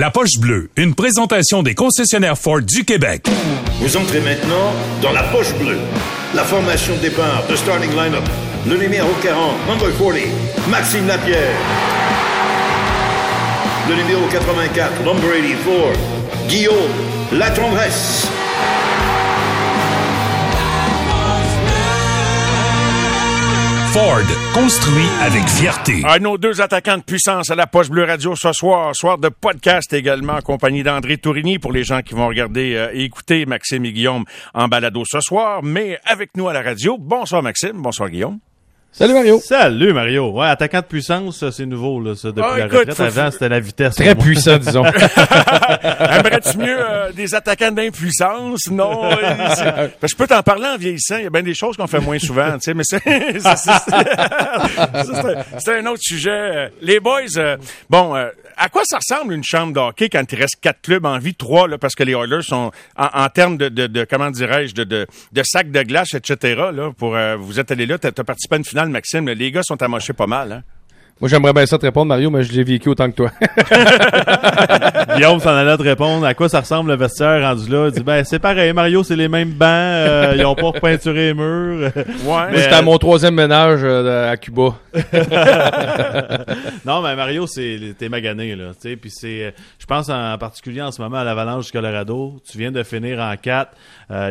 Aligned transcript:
La 0.00 0.10
Poche 0.10 0.38
Bleue, 0.38 0.70
une 0.78 0.94
présentation 0.94 1.62
des 1.62 1.74
concessionnaires 1.74 2.38
Ford 2.38 2.62
du 2.62 2.86
Québec. 2.86 3.26
Vous 3.80 3.98
entrez 3.98 4.20
maintenant 4.20 4.72
dans 5.02 5.12
la 5.12 5.24
Poche 5.24 5.52
Bleue. 5.56 5.76
La 6.34 6.42
formation 6.42 6.94
de 6.94 7.00
départ 7.00 7.44
de 7.50 7.54
starting 7.54 7.90
line-up. 7.90 8.24
Le 8.66 8.78
numéro 8.78 9.10
40, 9.22 9.68
number 9.68 9.90
40, 9.98 10.22
Maxime 10.70 11.06
Lapierre. 11.06 11.54
Le 13.90 13.96
numéro 13.96 14.26
84, 14.28 15.04
number 15.04 15.32
84, 15.32 16.48
Guillaume 16.48 16.74
La 17.32 17.50
Tendresse. 17.50 18.29
Ford, 23.92 24.22
construit 24.54 25.08
avec 25.20 25.42
fierté. 25.48 26.02
Ah, 26.04 26.20
nos 26.20 26.38
deux 26.38 26.60
attaquants 26.60 26.98
de 26.98 27.02
puissance 27.02 27.50
à 27.50 27.56
la 27.56 27.66
Poche 27.66 27.90
Bleue 27.90 28.04
Radio 28.04 28.36
ce 28.36 28.52
soir, 28.52 28.94
soir 28.94 29.18
de 29.18 29.28
podcast 29.28 29.92
également 29.92 30.34
en 30.34 30.42
compagnie 30.42 30.84
d'André 30.84 31.18
Tourigny 31.18 31.58
pour 31.58 31.72
les 31.72 31.82
gens 31.82 32.00
qui 32.00 32.14
vont 32.14 32.28
regarder 32.28 32.76
euh, 32.76 32.90
et 32.92 33.02
écouter 33.02 33.46
Maxime 33.46 33.84
et 33.84 33.92
Guillaume 33.92 34.24
en 34.54 34.68
balado 34.68 35.02
ce 35.04 35.20
soir, 35.20 35.64
mais 35.64 35.98
avec 36.04 36.36
nous 36.36 36.48
à 36.48 36.52
la 36.52 36.62
radio. 36.62 36.98
Bonsoir 36.98 37.42
Maxime, 37.42 37.82
bonsoir 37.82 38.10
Guillaume. 38.10 38.38
Salut 38.92 39.14
Mario. 39.14 39.40
Salut 39.40 39.92
Mario. 39.92 40.30
Ouais, 40.30 40.48
attaquant 40.48 40.80
de 40.80 40.84
puissance, 40.84 41.48
c'est 41.50 41.64
nouveau 41.64 42.00
là, 42.00 42.16
ça, 42.16 42.28
depuis 42.32 42.42
Ah, 42.44 42.58
la 42.58 42.66
écoute, 42.66 42.78
retraite. 42.90 43.00
Avant, 43.18 43.30
c'était 43.30 43.48
la 43.48 43.60
vitesse. 43.60 43.94
Très 43.94 44.14
puissant, 44.16 44.58
disons. 44.58 44.84
Aimerais-tu 44.84 46.58
mieux 46.58 46.76
euh, 46.78 47.12
des 47.12 47.32
attaquants 47.34 47.70
d'impuissance? 47.70 48.68
Non. 48.70 49.04
euh, 49.12 49.88
que 50.00 50.08
je 50.08 50.16
peux 50.16 50.26
t'en 50.26 50.42
parler 50.42 50.66
en 50.66 50.76
vieillissant. 50.76 51.16
Il 51.18 51.22
y 51.24 51.26
a 51.26 51.30
bien 51.30 51.42
des 51.42 51.54
choses 51.54 51.76
qu'on 51.76 51.86
fait 51.86 52.00
moins 52.00 52.18
souvent, 52.18 52.52
tu 52.54 52.60
sais, 52.62 52.74
mais 52.74 52.82
c'est, 52.84 52.98
c'est, 53.04 53.40
c'est- 53.40 53.56
ça, 53.56 55.04
c'est- 55.04 55.58
c'est 55.60 55.78
un 55.78 55.86
autre 55.86 56.02
sujet. 56.02 56.30
Euh, 56.30 56.68
Les 56.82 56.98
boys, 57.00 57.20
euh, 57.38 57.56
bon, 57.88 58.16
euh, 58.16 58.28
à 58.60 58.68
quoi 58.68 58.82
ça 58.84 58.98
ressemble 58.98 59.32
une 59.32 59.42
chambre 59.42 59.72
de 59.72 59.80
hockey 59.80 60.10
quand 60.10 60.30
il 60.30 60.38
reste 60.38 60.56
quatre 60.60 60.82
clubs 60.82 61.06
en 61.06 61.18
vie, 61.18 61.34
trois, 61.34 61.66
là, 61.66 61.78
parce 61.78 61.94
que 61.94 62.02
les 62.02 62.12
Oilers 62.12 62.42
sont, 62.42 62.70
en, 62.94 63.28
termes 63.30 63.56
de, 63.56 63.70
de, 63.70 63.86
de, 63.86 64.04
comment 64.04 64.30
dirais-je, 64.30 64.74
de, 64.74 64.84
de, 64.84 65.06
de 65.32 65.42
sacs 65.42 65.70
de 65.70 65.82
glace, 65.82 66.12
etc., 66.12 66.68
là, 66.72 66.92
pour, 66.92 67.16
euh, 67.16 67.36
vous 67.36 67.58
êtes 67.58 67.70
allé 67.70 67.86
là, 67.86 67.98
t'as, 67.98 68.08
as 68.08 68.24
participé 68.24 68.56
à 68.56 68.58
une 68.58 68.64
finale, 68.64 68.90
Maxime. 68.90 69.30
Les 69.30 69.50
gars 69.50 69.62
sont 69.62 69.82
amochés 69.82 70.12
pas 70.12 70.26
mal, 70.26 70.52
hein? 70.52 70.62
Moi, 71.20 71.28
j'aimerais 71.28 71.52
bien 71.52 71.66
ça 71.66 71.76
te 71.76 71.84
répondre, 71.84 72.06
Mario, 72.06 72.30
mais 72.30 72.42
je 72.42 72.52
l'ai 72.52 72.64
vécu 72.64 72.88
autant 72.88 73.10
que 73.10 73.16
toi. 73.16 73.30
Guillaume 75.16 75.40
s'en 75.40 75.50
allait 75.50 75.76
te 75.76 75.82
répondre 75.82 76.24
à 76.24 76.32
quoi 76.32 76.48
ça 76.48 76.60
ressemble 76.60 76.90
le 76.90 76.96
vestiaire 76.96 77.42
rendu 77.42 77.70
là? 77.70 77.88
Il 77.88 77.92
dit 77.92 78.02
ben 78.02 78.24
c'est 78.24 78.38
pareil, 78.38 78.72
Mario, 78.72 79.02
c'est 79.02 79.16
les 79.16 79.28
mêmes 79.28 79.50
bancs, 79.50 79.68
euh, 79.68 80.34
ils 80.38 80.46
ont 80.46 80.54
pas 80.54 80.68
repeinturé 80.68 81.28
les 81.28 81.34
murs. 81.34 81.90
Ouais. 81.94 82.04
Moi, 82.24 82.48
J'étais 82.54 82.74
à 82.74 82.82
mon 82.82 82.96
troisième 82.96 83.34
ménage 83.34 83.80
euh, 83.82 84.32
à 84.32 84.36
Cuba. 84.36 84.76
non, 86.86 87.02
mais 87.02 87.14
Mario, 87.16 87.46
c'est 87.46 87.94
t'es 87.98 88.08
magané 88.08 88.56
là, 88.56 88.70
tu 88.80 88.90
sais, 88.90 88.96
puis 88.96 89.10
c'est 89.10 89.44
euh, 89.44 89.50
je 89.78 89.86
pense 89.86 90.08
en 90.08 90.38
particulier 90.38 90.80
en 90.80 90.90
ce 90.90 91.02
moment 91.02 91.18
à 91.18 91.24
l'Avalanche 91.24 91.66
du 91.66 91.72
Colorado, 91.72 92.36
tu 92.50 92.56
viens 92.56 92.72
de 92.72 92.82
finir 92.82 93.20
en 93.20 93.36
4, 93.36 93.72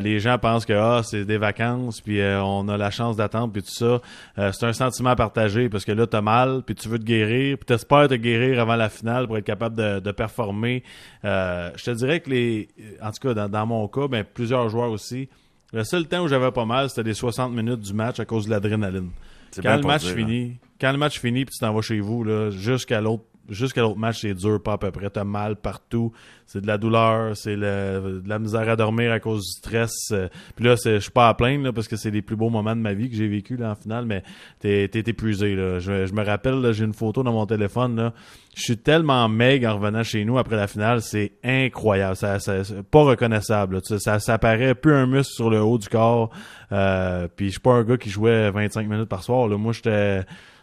les 0.02 0.20
gens 0.20 0.38
pensent 0.38 0.66
que 0.66 0.74
ah, 0.74 1.02
c'est 1.04 1.26
des 1.26 1.38
vacances 1.38 2.02
puis 2.02 2.22
euh, 2.22 2.42
on 2.44 2.68
a 2.68 2.78
la 2.78 2.92
chance 2.92 3.16
d'attendre 3.16 3.52
puis 3.54 3.64
tout 3.64 3.72
ça. 3.72 4.02
Euh, 4.38 4.52
c'est 4.52 4.66
un 4.66 4.74
sentiment 4.74 5.16
partagé 5.16 5.70
parce 5.70 5.86
que 5.86 5.92
là 5.92 6.08
t'as 6.08 6.22
mal 6.22 6.62
puis 6.66 6.76
tu 6.80 6.90
veux 6.90 7.00
te 7.00 7.04
guérir, 7.04 7.58
puis 7.58 7.66
t'espères 7.66 8.08
te 8.08 8.14
guérir 8.16 8.60
avant 8.60 8.76
la 8.76 8.90
finale 8.90 9.28
pour 9.28 9.38
être 9.38 9.46
capable 9.46 9.76
de, 9.76 10.00
de 10.00 10.12
performer. 10.12 10.84
Euh, 11.26 11.72
je 11.76 11.86
te 11.86 11.92
dirais 11.92 12.20
que 12.20 12.30
les 12.30 12.68
en 13.02 13.12
tout 13.12 13.28
cas 13.28 13.34
dans, 13.34 13.50
dans 13.50 13.66
mon 13.66 13.88
cas, 13.88 14.08
ben 14.08 14.24
plusieurs 14.24 14.70
joueurs 14.70 14.92
aussi 14.92 15.30
le 15.72 15.84
seul 15.84 16.08
temps 16.08 16.24
où 16.24 16.28
j'avais 16.28 16.52
pas 16.52 16.66
mal, 16.66 16.90
c'était 16.90 17.04
les 17.04 17.14
60 17.14 17.54
minutes 17.54 17.82
du 17.82 17.94
match 17.94 18.20
à 18.20 18.26
cause 18.26 18.46
de 18.46 18.52
l'adrénaline. 18.52 19.12
Quand 19.56 19.62
bien 19.62 19.78
le 19.78 19.84
match 19.84 20.04
dire, 20.04 20.12
hein. 20.12 20.16
finit, 20.16 20.58
quand 20.80 20.92
le 20.92 20.98
match 20.98 21.20
finit 21.20 21.46
puis 21.46 21.54
tu 21.54 21.60
t'en 21.60 21.74
vas 21.74 21.82
chez 21.82 22.00
vous 22.00 22.24
là, 22.24 22.50
jusqu'à 22.52 23.02
l'autre 23.02 23.24
jusqu'à 23.50 23.82
l'autre 23.82 23.98
match, 23.98 24.22
c'est 24.22 24.34
dur 24.34 24.62
pas 24.62 24.74
à 24.74 24.78
peu 24.78 24.92
près, 24.92 25.10
t'as 25.10 25.24
mal 25.24 25.56
partout, 25.56 26.12
c'est 26.46 26.62
de 26.62 26.68
la 26.68 26.78
douleur, 26.78 27.36
c'est 27.38 27.56
de 27.56 28.22
la 28.26 28.40
misère 28.40 28.68
à 28.70 28.76
dormir 28.76 29.12
à 29.12 29.20
cause 29.20 29.44
du 29.46 29.52
stress. 29.60 29.92
euh, 30.12 30.28
Puis 30.56 30.66
là, 30.66 30.76
je 30.84 31.00
suis 31.00 31.12
pas 31.12 31.30
à 31.30 31.34
plaindre 31.34 31.66
là, 31.66 31.74
parce 31.74 31.88
que 31.88 31.96
c'est 31.96 32.12
les 32.12 32.22
plus 32.22 32.36
beaux 32.36 32.50
moments 32.50 32.76
de 32.76 32.82
ma 32.82 32.94
vie 32.94 33.10
que 33.10 33.16
j'ai 33.16 33.28
vécu 33.28 33.58
là 33.58 33.72
en 33.72 33.76
finale, 33.76 34.06
mais 34.06 34.24
t'es 34.60 34.88
t'es 34.88 35.04
épuisé 35.08 35.56
là. 35.56 35.80
Je, 35.80 36.12
me 36.14 36.24
rappelle, 36.26 36.72
j'ai 36.74 36.86
une 36.86 36.94
photo 36.94 37.24
dans 37.24 37.34
mon 37.34 37.46
téléphone 37.46 37.96
là. 37.96 38.14
Je 38.56 38.64
suis 38.64 38.78
tellement 38.78 39.30
meg 39.30 39.66
en 39.66 39.76
revenant 39.78 40.04
chez 40.04 40.26
nous 40.26 40.38
après 40.38 40.56
la 40.56 40.68
finale, 40.68 41.02
c'est 41.02 41.34
incroyable, 41.44 42.16
ça, 42.16 42.40
ça- 42.40 42.64
c'est 42.64 42.84
pas 42.84 43.04
reconnaissable. 43.04 43.76
là. 43.76 43.98
Ça, 44.00 44.20
ça 44.20 44.38
paraît 44.38 44.76
plus 44.76 44.94
un 44.94 45.06
muscle 45.06 45.34
sur 45.34 45.50
le 45.50 45.62
haut 45.62 45.78
du 45.78 45.88
corps. 45.88 46.30
Euh, 46.72 47.28
puis 47.36 47.48
je 47.48 47.52
suis 47.52 47.60
pas 47.60 47.74
un 47.74 47.84
gars 47.84 47.98
qui 47.98 48.10
jouait 48.10 48.50
25 48.52 48.88
minutes 48.88 49.08
par 49.10 49.24
soir. 49.24 49.48
Là. 49.48 49.58
Moi, 49.58 49.72
j'étais 49.74 50.22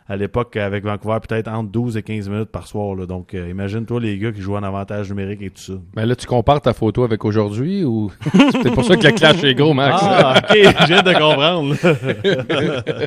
à 0.08 0.16
l'époque 0.16 0.56
avec 0.56 0.84
Vancouver 0.84 1.18
peut-être 1.26 1.48
entre 1.48 1.70
12 1.70 1.96
et 1.96 2.02
15 2.02 2.28
minutes 2.28 2.50
par 2.50 2.66
soir. 2.66 2.94
Là. 2.94 3.06
Donc, 3.06 3.34
euh, 3.34 3.48
imagine-toi 3.48 4.00
les 4.00 4.18
gars 4.18 4.32
qui 4.32 4.40
jouent 4.40 4.56
en 4.56 4.62
avantage 4.62 5.08
numérique 5.08 5.42
et 5.42 5.50
tout 5.50 5.60
ça. 5.60 5.72
Mais 5.96 6.06
là, 6.06 6.14
tu 6.14 6.26
compares 6.26 6.60
ta 6.60 6.72
photo 6.72 7.04
avec 7.04 7.24
aujourd'hui 7.24 7.84
ou 7.84 8.10
c'est 8.62 8.72
pour 8.72 8.84
ça 8.84 8.96
que 8.96 9.06
le 9.06 9.12
clash 9.12 9.42
est 9.42 9.54
gros, 9.54 9.74
Max? 9.74 10.00
Ah, 10.02 10.34
ok, 10.38 10.56
je 10.56 10.86
viens 10.86 11.02
de 11.02 11.12
comprendre. 11.12 11.74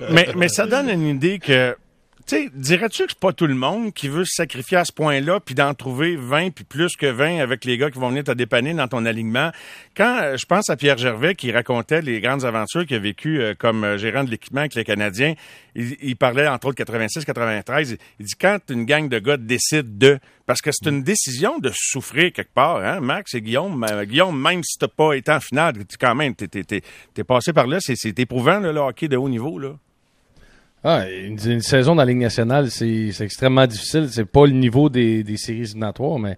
mais, 0.13 0.27
mais 0.35 0.47
ça 0.49 0.67
donne 0.67 0.89
une 0.89 1.07
idée 1.07 1.39
que, 1.39 1.75
sais, 2.29 2.49
dirais-tu 2.53 3.03
que 3.03 3.09
c'est 3.09 3.19
pas 3.19 3.33
tout 3.33 3.47
le 3.47 3.55
monde 3.55 3.93
qui 3.93 4.07
veut 4.07 4.25
se 4.25 4.35
sacrifier 4.35 4.77
à 4.77 4.85
ce 4.85 4.91
point-là, 4.91 5.39
puis 5.39 5.55
d'en 5.55 5.73
trouver 5.73 6.15
20, 6.15 6.51
puis 6.51 6.63
plus 6.63 6.95
que 6.95 7.07
20 7.07 7.39
avec 7.39 7.65
les 7.65 7.77
gars 7.77 7.89
qui 7.89 7.97
vont 7.97 8.09
venir 8.09 8.23
te 8.23 8.31
dépanner 8.31 8.73
dans 8.73 8.87
ton 8.87 9.05
alignement? 9.05 9.51
Quand 9.95 10.19
euh, 10.21 10.37
je 10.37 10.45
pense 10.45 10.69
à 10.69 10.77
Pierre 10.77 10.97
Gervais 10.97 11.35
qui 11.35 11.51
racontait 11.51 12.01
les 12.01 12.21
grandes 12.21 12.45
aventures 12.45 12.85
qu'il 12.85 12.95
a 12.97 12.99
vécues 12.99 13.41
euh, 13.41 13.55
comme 13.57 13.83
euh, 13.83 13.97
gérant 13.97 14.23
de 14.23 14.29
l'équipement 14.29 14.61
avec 14.61 14.75
les 14.75 14.83
Canadiens, 14.83 15.33
il, 15.75 16.15
parlait 16.17 16.47
entre 16.47 16.67
autres 16.67 16.83
86-93, 16.83 17.97
il 18.19 18.25
dit 18.25 18.33
quand 18.39 18.59
une 18.69 18.85
gang 18.85 19.07
de 19.07 19.19
gars 19.19 19.37
décide 19.37 19.97
de... 19.97 20.19
Parce 20.45 20.61
que 20.61 20.71
c'est 20.71 20.89
une 20.89 21.03
décision 21.03 21.59
de 21.59 21.71
souffrir 21.73 22.33
quelque 22.33 22.53
part, 22.53 22.77
hein, 22.77 22.99
Max 22.99 23.33
et 23.35 23.41
Guillaume. 23.41 23.85
Guillaume, 24.03 24.39
même 24.39 24.63
si 24.63 24.77
t'as 24.79 24.87
pas 24.87 25.13
été 25.13 25.31
en 25.31 25.39
finale, 25.39 25.75
quand 25.99 26.15
même, 26.15 26.33
t'es 26.35 27.23
passé 27.23 27.53
par 27.53 27.67
là, 27.67 27.77
c'est, 27.79 27.95
c'est 27.95 28.17
éprouvant, 28.19 28.59
là, 28.59 28.71
le 28.71 28.79
hockey 28.79 29.07
de 29.07 29.15
haut 29.15 29.29
niveau, 29.29 29.59
là. 29.59 29.75
Ah, 30.81 31.03
une, 31.09 31.59
saison 31.59 31.93
dans 31.93 32.03
la 32.03 32.05
Ligue 32.05 32.19
nationale, 32.21 32.71
c'est 32.71 33.11
extrêmement 33.19 33.67
difficile. 33.67 34.07
C'est 34.09 34.23
pas 34.23 34.45
le 34.45 34.53
niveau 34.53 34.87
des, 34.87 35.23
des 35.23 35.35
séries 35.35 35.63
éliminatoires, 35.63 36.17
mais 36.19 36.37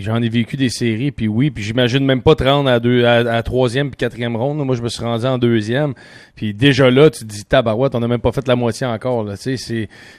j'en 0.00 0.22
ai 0.22 0.28
vécu 0.30 0.56
des 0.56 0.70
séries, 0.70 1.12
puis 1.12 1.28
oui, 1.28 1.50
puis 1.50 1.62
j'imagine 1.62 2.02
même 2.02 2.22
pas 2.22 2.34
te 2.34 2.44
rendre 2.44 2.70
à 2.70 2.80
deux, 2.80 3.04
à, 3.04 3.42
troisième 3.42 3.90
puis 3.90 3.98
quatrième 3.98 4.36
ronde. 4.36 4.64
Moi, 4.64 4.74
je 4.74 4.80
me 4.80 4.88
suis 4.88 5.04
rendu 5.04 5.26
en 5.26 5.36
deuxième, 5.36 5.92
puis 6.34 6.54
déjà 6.54 6.90
là, 6.90 7.10
tu 7.10 7.20
te 7.20 7.24
dis 7.26 7.44
tabarouette, 7.44 7.94
on 7.94 8.02
a 8.02 8.08
même 8.08 8.22
pas 8.22 8.32
fait 8.32 8.48
la 8.48 8.56
moitié 8.56 8.86
encore. 8.86 9.22
Là, 9.22 9.34
c'est 9.36 9.56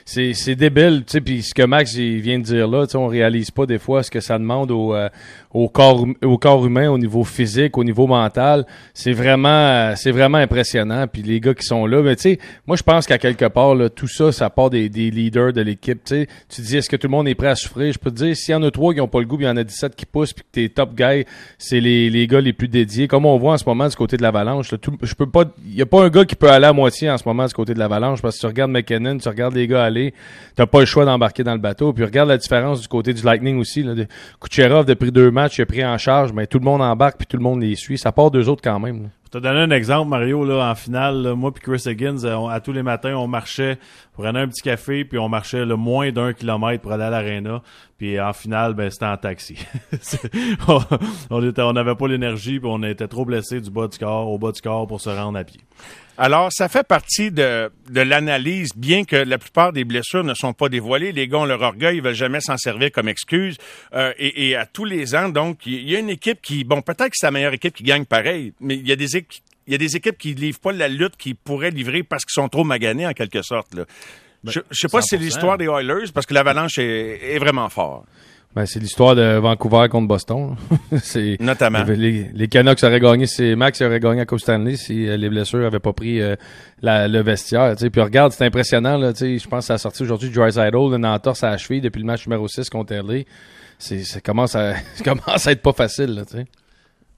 c'est 0.04 0.54
débile. 0.54 1.02
Tu 1.04 1.14
sais, 1.14 1.20
puis 1.20 1.42
ce 1.42 1.54
que 1.54 1.64
Max 1.64 1.96
vient 1.96 2.38
de 2.38 2.44
dire 2.44 2.68
là, 2.68 2.86
tu 2.86 2.96
on 2.96 3.08
réalise 3.08 3.50
pas 3.50 3.66
des 3.66 3.78
fois 3.78 4.04
ce 4.04 4.12
que 4.12 4.20
ça 4.20 4.38
demande 4.38 4.70
au 4.70 4.94
euh, 4.94 5.08
au 5.52 5.68
corps 5.68 6.06
au 6.22 6.38
corps 6.38 6.64
humain, 6.64 6.88
au 6.88 6.98
niveau 6.98 7.24
physique, 7.24 7.76
au 7.78 7.82
niveau 7.82 8.06
mental. 8.06 8.64
C'est 8.94 9.12
vraiment 9.12 9.48
euh, 9.48 9.94
c'est 9.96 10.12
vraiment 10.12 10.38
impressionnant. 10.38 11.08
Puis 11.08 11.22
les 11.22 11.40
gars 11.40 11.54
qui 11.54 11.64
sont 11.64 11.84
là, 11.84 12.00
tu 12.14 12.22
sais, 12.22 12.38
moi 12.64 12.76
je 12.76 12.84
pense 12.84 13.07
qu'à 13.08 13.18
quelque 13.18 13.46
part 13.46 13.74
là, 13.74 13.88
tout 13.88 14.06
ça, 14.06 14.32
ça 14.32 14.50
part 14.50 14.68
des, 14.68 14.90
des 14.90 15.10
leaders 15.10 15.52
de 15.54 15.62
l'équipe. 15.62 16.04
Tu 16.04 16.26
dis 16.60 16.76
est-ce 16.76 16.90
que 16.90 16.96
tout 16.96 17.06
le 17.06 17.12
monde 17.12 17.26
est 17.26 17.34
prêt 17.34 17.48
à 17.48 17.54
souffrir? 17.54 17.92
Je 17.92 17.98
peux 17.98 18.10
te 18.10 18.16
dire, 18.16 18.36
s'il 18.36 18.52
y 18.52 18.54
en 18.54 18.62
a 18.62 18.70
trois 18.70 18.92
qui 18.92 19.00
ont 19.00 19.08
pas 19.08 19.20
le 19.20 19.24
goût, 19.24 19.38
il 19.40 19.44
y 19.44 19.48
en 19.48 19.56
a 19.56 19.64
17 19.64 19.96
qui 19.96 20.04
poussent, 20.04 20.34
puis 20.34 20.44
que 20.44 20.48
tes 20.52 20.68
top 20.68 20.94
guys, 20.94 21.24
c'est 21.56 21.80
les, 21.80 22.10
les 22.10 22.26
gars 22.26 22.40
les 22.40 22.52
plus 22.52 22.68
dédiés. 22.68 23.08
Comme 23.08 23.24
on 23.24 23.38
voit 23.38 23.54
en 23.54 23.56
ce 23.56 23.64
moment 23.64 23.88
du 23.88 23.96
côté 23.96 24.18
de 24.18 24.22
l'Avalanche, 24.22 24.70
je 24.70 25.14
peux 25.14 25.28
pas, 25.28 25.44
il 25.64 25.74
y 25.74 25.82
a 25.82 25.86
pas 25.86 26.04
un 26.04 26.10
gars 26.10 26.26
qui 26.26 26.36
peut 26.36 26.50
aller 26.50 26.66
à 26.66 26.72
moitié 26.74 27.10
en 27.10 27.16
ce 27.16 27.26
moment 27.26 27.46
du 27.46 27.54
côté 27.54 27.72
de 27.72 27.78
l'Avalanche 27.78 28.20
parce 28.20 28.36
que 28.36 28.40
tu 28.40 28.46
regardes 28.46 28.70
McKinnon, 28.70 29.16
tu 29.16 29.28
regardes 29.28 29.54
les 29.54 29.66
gars 29.66 29.84
aller, 29.84 30.12
t'as 30.54 30.66
pas 30.66 30.80
le 30.80 30.86
choix 30.86 31.06
d'embarquer 31.06 31.44
dans 31.44 31.54
le 31.54 31.60
bateau. 31.60 31.94
Puis 31.94 32.04
regarde 32.04 32.28
la 32.28 32.36
différence 32.36 32.82
du 32.82 32.88
côté 32.88 33.14
du 33.14 33.22
Lightning 33.22 33.58
aussi. 33.58 33.82
Là, 33.82 33.94
de, 33.94 34.06
Kucherov, 34.40 34.84
depuis 34.84 35.10
deux 35.10 35.30
matchs, 35.30 35.58
il 35.58 35.62
a 35.62 35.66
pris 35.66 35.84
en 35.84 35.96
charge, 35.96 36.32
mais 36.32 36.46
tout 36.46 36.58
le 36.58 36.64
monde 36.64 36.82
embarque 36.82 37.16
puis 37.16 37.26
tout 37.26 37.38
le 37.38 37.42
monde 37.42 37.62
les 37.62 37.74
suit. 37.74 37.96
Ça 37.96 38.12
part 38.12 38.30
d'eux 38.30 38.48
autres 38.48 38.62
quand 38.62 38.78
même. 38.78 39.04
là. 39.04 39.08
Pour 39.30 39.42
te 39.42 39.46
donner 39.46 39.60
un 39.60 39.70
exemple, 39.70 40.08
Mario, 40.08 40.42
là, 40.44 40.70
en 40.70 40.74
finale, 40.74 41.22
là, 41.22 41.34
moi 41.34 41.52
puis 41.52 41.62
Chris 41.62 41.82
Higgins, 41.90 42.24
euh, 42.24 42.34
on- 42.36 42.48
à 42.48 42.60
tous 42.60 42.72
les 42.72 42.82
matins, 42.82 43.14
on 43.14 43.26
marchait 43.26 43.78
pour 44.14 44.24
aller 44.24 44.40
un 44.40 44.48
petit 44.48 44.62
café, 44.62 45.04
puis 45.04 45.18
on 45.18 45.28
marchait 45.28 45.66
le 45.66 45.76
moins 45.76 46.10
d'un 46.12 46.32
kilomètre 46.32 46.80
pour 46.82 46.92
aller 46.92 47.02
à 47.04 47.10
l'aréna. 47.10 47.60
Puis 47.98 48.18
en 48.18 48.32
finale, 48.32 48.72
ben 48.72 48.88
c'était 48.90 49.04
en 49.04 49.16
taxi. 49.18 49.58
On, 50.68 50.78
on 51.30 51.44
était, 51.48 51.62
on 51.62 51.72
n'avait 51.72 51.94
pas 51.94 52.06
l'énergie, 52.08 52.58
puis 52.60 52.68
on 52.72 52.82
était 52.84 53.08
trop 53.08 53.24
blessés 53.24 53.60
du 53.60 53.70
bas 53.70 53.88
du 53.88 53.98
corps, 53.98 54.28
au 54.30 54.38
bas 54.38 54.52
du 54.52 54.60
corps 54.62 54.86
pour 54.86 55.00
se 55.00 55.10
rendre 55.10 55.38
à 55.38 55.44
pied. 55.44 55.60
Alors, 56.20 56.52
ça 56.52 56.68
fait 56.68 56.82
partie 56.82 57.30
de, 57.30 57.70
de 57.88 58.00
l'analyse, 58.00 58.70
bien 58.74 59.04
que 59.04 59.14
la 59.14 59.38
plupart 59.38 59.72
des 59.72 59.84
blessures 59.84 60.24
ne 60.24 60.34
sont 60.34 60.52
pas 60.52 60.68
dévoilées. 60.68 61.12
Les 61.12 61.28
gars 61.28 61.38
ont 61.38 61.44
leur 61.44 61.62
orgueil, 61.62 61.98
ils 61.98 62.02
veulent 62.02 62.12
jamais 62.12 62.40
s'en 62.40 62.56
servir 62.56 62.90
comme 62.90 63.08
excuse. 63.08 63.56
Euh, 63.94 64.12
et, 64.18 64.48
et 64.48 64.56
à 64.56 64.66
tous 64.66 64.84
les 64.84 65.14
ans, 65.14 65.28
donc, 65.28 65.64
il 65.64 65.88
y 65.88 65.94
a 65.94 66.00
une 66.00 66.10
équipe 66.10 66.42
qui, 66.42 66.64
bon, 66.64 66.82
peut-être 66.82 67.10
que 67.10 67.14
c'est 67.14 67.26
la 67.26 67.30
meilleure 67.30 67.52
équipe 67.52 67.72
qui 67.72 67.84
gagne 67.84 68.04
pareil, 68.04 68.52
mais 68.58 68.74
il 68.74 68.88
y 68.88 68.90
a 68.90 68.96
des 68.96 69.16
équipes, 69.16 69.44
il 69.68 69.72
y 69.72 69.74
a 69.76 69.78
des 69.78 69.94
équipes 69.94 70.18
qui 70.18 70.34
livrent 70.34 70.58
pas 70.58 70.72
la 70.72 70.88
lutte 70.88 71.16
qu'ils 71.16 71.36
pourraient 71.36 71.70
livrer 71.70 72.02
parce 72.02 72.24
qu'ils 72.24 72.42
sont 72.42 72.48
trop 72.48 72.64
maganés 72.64 73.06
en 73.06 73.12
quelque 73.12 73.42
sorte. 73.42 73.74
Là. 73.74 73.84
je, 74.42 74.58
je 74.70 74.76
sais 74.76 74.88
pas 74.88 75.02
si 75.02 75.10
c'est 75.10 75.18
100%. 75.18 75.20
l'histoire 75.20 75.58
des 75.58 75.66
Oilers 75.66 76.10
parce 76.12 76.26
que 76.26 76.34
l'Avalanche 76.34 76.78
est, 76.78 77.34
est 77.34 77.38
vraiment 77.38 77.68
fort, 77.68 78.06
Ben, 78.58 78.66
c'est 78.66 78.80
l'histoire 78.80 79.14
de 79.14 79.36
Vancouver 79.38 79.86
contre 79.88 80.08
Boston. 80.08 80.56
c'est 81.00 81.36
notamment. 81.38 81.84
Les, 81.84 82.28
les 82.34 82.48
Canucks 82.48 82.82
auraient 82.82 82.98
gagné, 82.98 83.26
c'est 83.26 83.54
Max 83.54 83.80
aurait 83.82 84.00
gagné 84.00 84.22
à 84.22 84.26
Coupe 84.26 84.40
Stanley 84.40 84.74
si 84.74 85.06
euh, 85.06 85.16
les 85.16 85.28
blessures 85.28 85.64
avaient 85.64 85.78
pas 85.78 85.92
pris 85.92 86.20
euh, 86.20 86.34
la- 86.82 87.06
le 87.06 87.20
vestiaire. 87.22 87.76
tu 87.76 87.84
sais. 87.84 87.90
Puis 87.90 88.00
regarde, 88.00 88.32
c'est 88.32 88.44
impressionnant. 88.44 88.96
Là, 88.98 89.12
je 89.16 89.46
pense 89.46 89.60
que 89.60 89.66
ça 89.66 89.74
a 89.74 89.78
sorti 89.78 90.02
aujourd'hui 90.02 90.30
Dry 90.30 90.50
Idol, 90.56 90.92
une 90.92 91.06
entorse 91.06 91.44
à 91.44 91.50
la 91.50 91.56
cheville 91.56 91.80
depuis 91.80 92.00
le 92.00 92.06
match 92.06 92.26
numéro 92.26 92.48
6 92.48 92.68
contre 92.68 92.94
LA. 92.94 93.20
c'est, 93.78 94.02
ça 94.02 94.20
commence 94.20 94.56
à, 94.56 94.74
ça 94.96 95.04
commence 95.04 95.46
à 95.46 95.52
être 95.52 95.62
pas 95.62 95.72
facile, 95.72 96.16
là, 96.16 96.22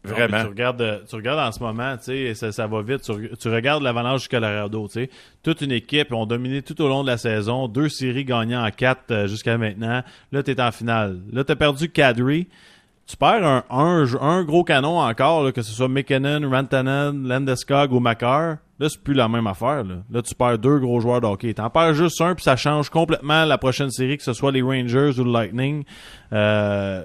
Vraiment. 0.02 0.43
Tu 0.43 0.49
regardes, 0.49 0.81
euh, 0.81 0.99
tu 1.08 1.17
regardes 1.17 1.41
en 1.41 1.52
ce 1.52 1.61
moment, 1.61 1.97
tu 1.99 2.05
sais, 2.05 2.35
ça, 2.35 2.52
ça 2.52 2.67
va 2.67 2.81
vite. 2.81 3.02
Tu, 3.02 3.31
tu 3.38 3.49
regardes 3.49 3.82
l'Avalanche 3.82 4.23
du 4.23 4.29
Colorado, 4.29 4.87
tu 4.87 4.93
sais. 4.94 5.11
Toute 5.43 5.61
une 5.61 5.73
équipe, 5.73 6.12
ont 6.12 6.25
dominé 6.25 6.62
tout 6.62 6.81
au 6.81 6.88
long 6.88 7.02
de 7.02 7.08
la 7.08 7.19
saison. 7.19 7.69
Deux 7.69 7.91
séries 7.91 8.25
gagnées 8.25 8.56
en 8.56 8.70
quatre 8.70 9.11
euh, 9.11 9.26
jusqu'à 9.26 9.58
maintenant. 9.58 10.02
Là, 10.32 10.43
tu 10.43 10.50
es 10.50 10.61
en 10.61 10.73
finale. 10.73 11.20
Là, 11.32 11.44
tu 11.44 11.52
as 11.52 11.56
perdu 11.56 11.91
Kadri. 11.91 12.49
Tu 13.06 13.17
perds 13.17 13.44
un, 13.44 13.64
un, 13.70 14.06
un 14.20 14.44
gros 14.44 14.62
canon 14.62 15.00
encore, 15.00 15.43
là, 15.43 15.52
que 15.52 15.62
ce 15.62 15.73
soit 15.73 15.88
McKinnon, 15.88 16.49
Rantanen, 16.49 17.26
Landeskog 17.26 17.93
ou 17.93 17.99
Makar. 17.99 18.58
Là, 18.79 18.88
c'est 18.88 19.02
plus 19.02 19.14
la 19.14 19.29
même 19.29 19.49
affaire. 19.49 19.85
Là, 19.85 19.97
là 20.11 20.23
tu 20.23 20.35
perds 20.35 20.58
deux 20.58 20.79
gros 20.79 21.00
joueurs 21.00 21.20
de 21.20 21.26
hockey. 21.26 21.52
T'en 21.52 21.69
perds 21.69 21.94
juste 21.94 22.20
un, 22.23 22.35
puis 22.35 22.44
ça 22.44 22.56
change 22.56 22.88
complètement 22.88 23.44
la 23.44 23.58
prochaine 23.58 23.91
série, 23.91 24.17
que 24.17 24.23
ce 24.23 24.32
soit 24.32 24.52
les 24.52 24.62
Rangers 24.62 25.19
ou 25.19 25.25
le 25.25 25.32
Lightning. 25.32 25.85
Euh, 26.32 27.02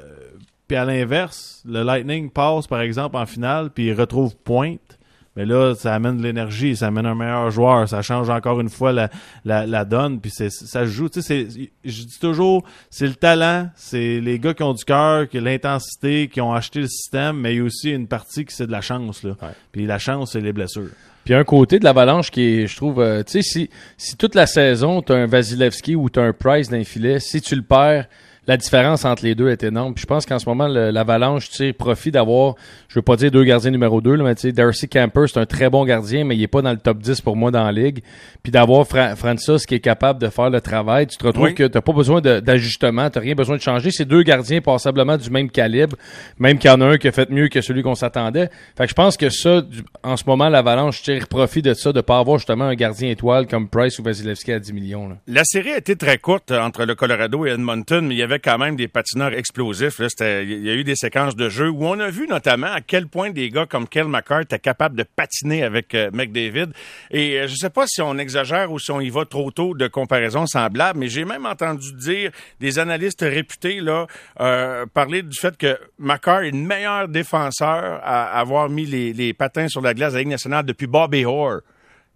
puis 0.67 0.77
à 0.77 0.85
l'inverse, 0.85 1.61
le 1.65 1.83
Lightning 1.83 2.29
passe, 2.29 2.67
par 2.67 2.81
exemple, 2.81 3.17
en 3.17 3.25
finale, 3.25 3.69
puis 3.69 3.87
il 3.87 3.93
retrouve 3.93 4.35
pointe. 4.35 4.97
Mais 5.35 5.45
là, 5.45 5.75
ça 5.75 5.93
amène 5.93 6.17
de 6.17 6.23
l'énergie, 6.23 6.77
ça 6.77 6.87
amène 6.87 7.05
un 7.05 7.15
meilleur 7.15 7.51
joueur, 7.51 7.89
ça 7.89 8.01
change 8.01 8.29
encore 8.29 8.61
une 8.61 8.69
fois 8.69 8.93
la, 8.93 9.09
la, 9.43 9.65
la 9.65 9.83
donne, 9.83 10.21
puis 10.21 10.31
c'est, 10.33 10.49
ça 10.49 10.85
se 10.85 10.91
joue. 10.91 11.09
Tu 11.09 11.21
sais, 11.21 11.47
je 11.83 12.03
dis 12.03 12.19
toujours, 12.19 12.63
c'est 12.89 13.07
le 13.07 13.15
talent, 13.15 13.69
c'est 13.75 14.21
les 14.21 14.39
gars 14.39 14.53
qui 14.53 14.63
ont 14.63 14.73
du 14.73 14.85
cœur, 14.85 15.27
qui 15.27 15.41
l'intensité, 15.41 16.29
qui 16.29 16.39
ont 16.39 16.53
acheté 16.53 16.79
le 16.79 16.87
système, 16.87 17.37
mais 17.37 17.53
il 17.53 17.57
y 17.57 17.59
a 17.59 17.63
aussi 17.63 17.91
une 17.91 18.07
partie 18.07 18.45
qui 18.45 18.55
c'est 18.55 18.67
de 18.67 18.71
la 18.71 18.79
chance. 18.79 19.23
Là. 19.23 19.35
Puis 19.73 19.85
la 19.85 19.99
chance, 19.99 20.31
c'est 20.31 20.41
les 20.41 20.53
blessures. 20.53 20.91
Puis 21.25 21.33
un 21.33 21.43
côté 21.43 21.79
de 21.79 21.83
l'avalanche 21.83 22.31
qui 22.31 22.41
est, 22.41 22.67
je 22.67 22.75
trouve, 22.77 23.01
euh, 23.01 23.23
tu 23.23 23.33
sais, 23.33 23.41
si, 23.41 23.69
si 23.97 24.15
toute 24.15 24.35
la 24.35 24.45
saison, 24.45 25.01
tu 25.01 25.11
as 25.11 25.15
un 25.15 25.25
Vasilevski 25.25 25.95
ou 25.95 26.09
tu 26.09 26.19
as 26.19 26.23
un 26.23 26.33
Price 26.33 26.69
d'un 26.69 26.83
filet, 26.83 27.19
si 27.19 27.41
tu 27.41 27.55
le 27.55 27.63
perds, 27.63 28.05
la 28.47 28.57
différence 28.57 29.05
entre 29.05 29.23
les 29.23 29.35
deux 29.35 29.49
est 29.49 29.63
énorme. 29.63 29.93
Puis 29.93 30.03
je 30.03 30.07
pense 30.07 30.25
qu'en 30.25 30.39
ce 30.39 30.47
moment, 30.47 30.67
l'avalanche 30.67 31.49
tire 31.49 31.73
profit 31.73 32.11
d'avoir, 32.11 32.55
je 32.87 32.95
veux 32.99 33.01
pas 33.03 33.15
dire 33.15 33.31
deux 33.31 33.43
gardiens 33.43 33.71
numéro 33.71 34.01
deux, 34.01 34.15
là, 34.15 34.23
mais 34.23 34.35
tu 34.35 34.41
sais, 34.41 34.51
Darcy 34.51 34.87
Camper, 34.87 35.25
c'est 35.27 35.39
un 35.39 35.45
très 35.45 35.69
bon 35.69 35.83
gardien, 35.85 36.23
mais 36.23 36.35
il 36.35 36.43
est 36.43 36.47
pas 36.47 36.61
dans 36.61 36.71
le 36.71 36.77
top 36.77 36.99
10 36.99 37.21
pour 37.21 37.35
moi 37.35 37.51
dans 37.51 37.63
la 37.63 37.71
ligue. 37.71 38.01
Puis 38.43 38.51
d'avoir 38.51 38.85
Fra 38.87 39.15
Francis 39.15 39.65
qui 39.65 39.75
est 39.75 39.79
capable 39.79 40.21
de 40.21 40.27
faire 40.29 40.49
le 40.49 40.61
travail, 40.61 41.07
tu 41.07 41.17
te 41.17 41.25
retrouves 41.25 41.45
Oui. 41.45 41.55
que 41.55 41.63
t'as 41.63 41.81
pas 41.81 41.93
besoin 41.93 42.21
d'ajustement, 42.21 43.09
t'as 43.09 43.19
rien 43.19 43.33
besoin 43.35 43.55
de 43.57 43.61
changer. 43.61 43.89
C'est 43.91 44.05
deux 44.05 44.23
gardiens 44.23 44.61
passablement 44.61 45.17
du 45.17 45.29
même 45.29 45.49
calibre, 45.49 45.95
même 46.39 46.57
qu'il 46.57 46.69
y 46.69 46.73
en 46.73 46.81
a 46.81 46.85
un 46.85 46.97
qui 46.97 47.07
a 47.07 47.11
fait 47.11 47.29
mieux 47.29 47.47
que 47.47 47.61
celui 47.61 47.81
qu'on 47.83 47.95
s'attendait. 47.95 48.49
Fait 48.77 48.83
que 48.83 48.89
je 48.89 48.93
pense 48.95 49.17
que 49.17 49.29
ça, 49.29 49.61
du- 49.61 49.83
en 50.03 50.17
ce 50.17 50.23
moment, 50.27 50.49
l'Avalanche 50.49 51.01
tire 51.01 51.27
profit 51.27 51.61
de 51.61 51.73
ça, 51.73 51.91
de 51.91 52.01
pas 52.01 52.19
avoir 52.19 52.37
justement 52.37 52.65
un 52.65 52.75
gardien 52.75 53.09
étoile 53.09 53.47
comme 53.47 53.67
Price 53.67 53.97
ou 53.99 54.03
Vasilevski 54.03 54.51
à 54.51 54.59
10 54.59 54.73
millions. 54.73 55.09
là. 55.09 55.15
La 55.27 55.43
série 55.43 55.71
a 55.71 55.77
été 55.77 55.95
très 55.95 56.17
courte 56.19 56.51
entre 56.51 56.85
le 56.85 56.95
Colorado 56.95 57.45
et 57.45 57.49
Edmonton, 57.49 58.05
mais 58.05 58.13
il 58.15 58.17
y 58.19 58.23
avait 58.23 58.34
quand 58.39 58.57
même 58.57 58.75
des 58.75 58.87
patineurs 58.87 59.33
explosifs. 59.33 59.99
Il 59.99 60.63
y 60.63 60.69
a 60.69 60.73
eu 60.73 60.83
des 60.83 60.95
séquences 60.95 61.35
de 61.35 61.49
jeu 61.49 61.69
où 61.69 61.85
on 61.85 61.99
a 61.99 62.09
vu 62.09 62.27
notamment 62.27 62.67
à 62.67 62.81
quel 62.81 63.07
point 63.07 63.29
des 63.31 63.49
gars 63.49 63.65
comme 63.65 63.87
Kel 63.87 64.07
McCart 64.07 64.41
étaient 64.41 64.59
capables 64.59 64.95
de 64.95 65.03
patiner 65.03 65.63
avec 65.63 65.93
euh, 65.95 66.09
McDavid. 66.13 66.67
Et 67.11 67.39
euh, 67.39 67.47
je 67.47 67.55
sais 67.55 67.69
pas 67.69 67.85
si 67.87 68.01
on 68.01 68.17
exagère 68.17 68.71
ou 68.71 68.79
si 68.79 68.91
on 68.91 69.01
y 69.01 69.09
va 69.09 69.25
trop 69.25 69.51
tôt 69.51 69.73
de 69.73 69.87
comparaisons 69.87 70.45
semblables, 70.45 70.99
mais 70.99 71.07
j'ai 71.07 71.25
même 71.25 71.45
entendu 71.45 71.93
dire 71.93 72.31
des 72.59 72.79
analystes 72.79 73.21
réputés 73.21 73.81
là 73.81 74.07
euh, 74.39 74.85
parler 74.85 75.21
du 75.21 75.37
fait 75.37 75.57
que 75.57 75.77
McCart 75.99 76.43
est 76.43 76.51
le 76.51 76.57
meilleur 76.57 77.07
défenseur 77.07 77.99
à 78.03 78.39
avoir 78.39 78.69
mis 78.69 78.85
les, 78.85 79.13
les 79.13 79.33
patins 79.33 79.67
sur 79.67 79.81
la 79.81 79.93
glace 79.93 80.13
de 80.13 80.17
la 80.17 80.21
Ligue 80.21 80.31
nationale 80.31 80.65
depuis 80.65 80.87
Bobby 80.87 81.25
Orr. 81.25 81.61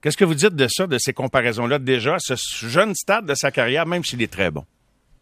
Qu'est-ce 0.02 0.16
que 0.16 0.26
vous 0.26 0.36
dites 0.36 0.56
de 0.56 0.68
ça, 0.70 0.88
de 0.88 0.98
ces 0.98 1.12
comparaisons-là? 1.12 1.78
Déjà, 1.78 2.16
à 2.16 2.20
ce 2.20 2.36
jeune 2.66 2.96
stade 2.96 3.26
de 3.26 3.36
sa 3.36 3.52
carrière, 3.52 3.86
même 3.86 4.04
s'il 4.04 4.22
est 4.22 4.32
très 4.32 4.50
bon? 4.50 4.66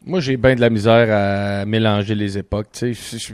Moi, 0.06 0.20
j'ai 0.22 0.38
bien 0.38 0.56
de 0.56 0.62
la 0.62 0.70
misère 0.70 1.08
à 1.12 1.66
mélanger 1.66 2.16
les 2.16 2.38
époques. 2.38 2.68
tu 2.72 2.94
sais. 2.94 3.18
Je- 3.18 3.18
je- 3.18 3.34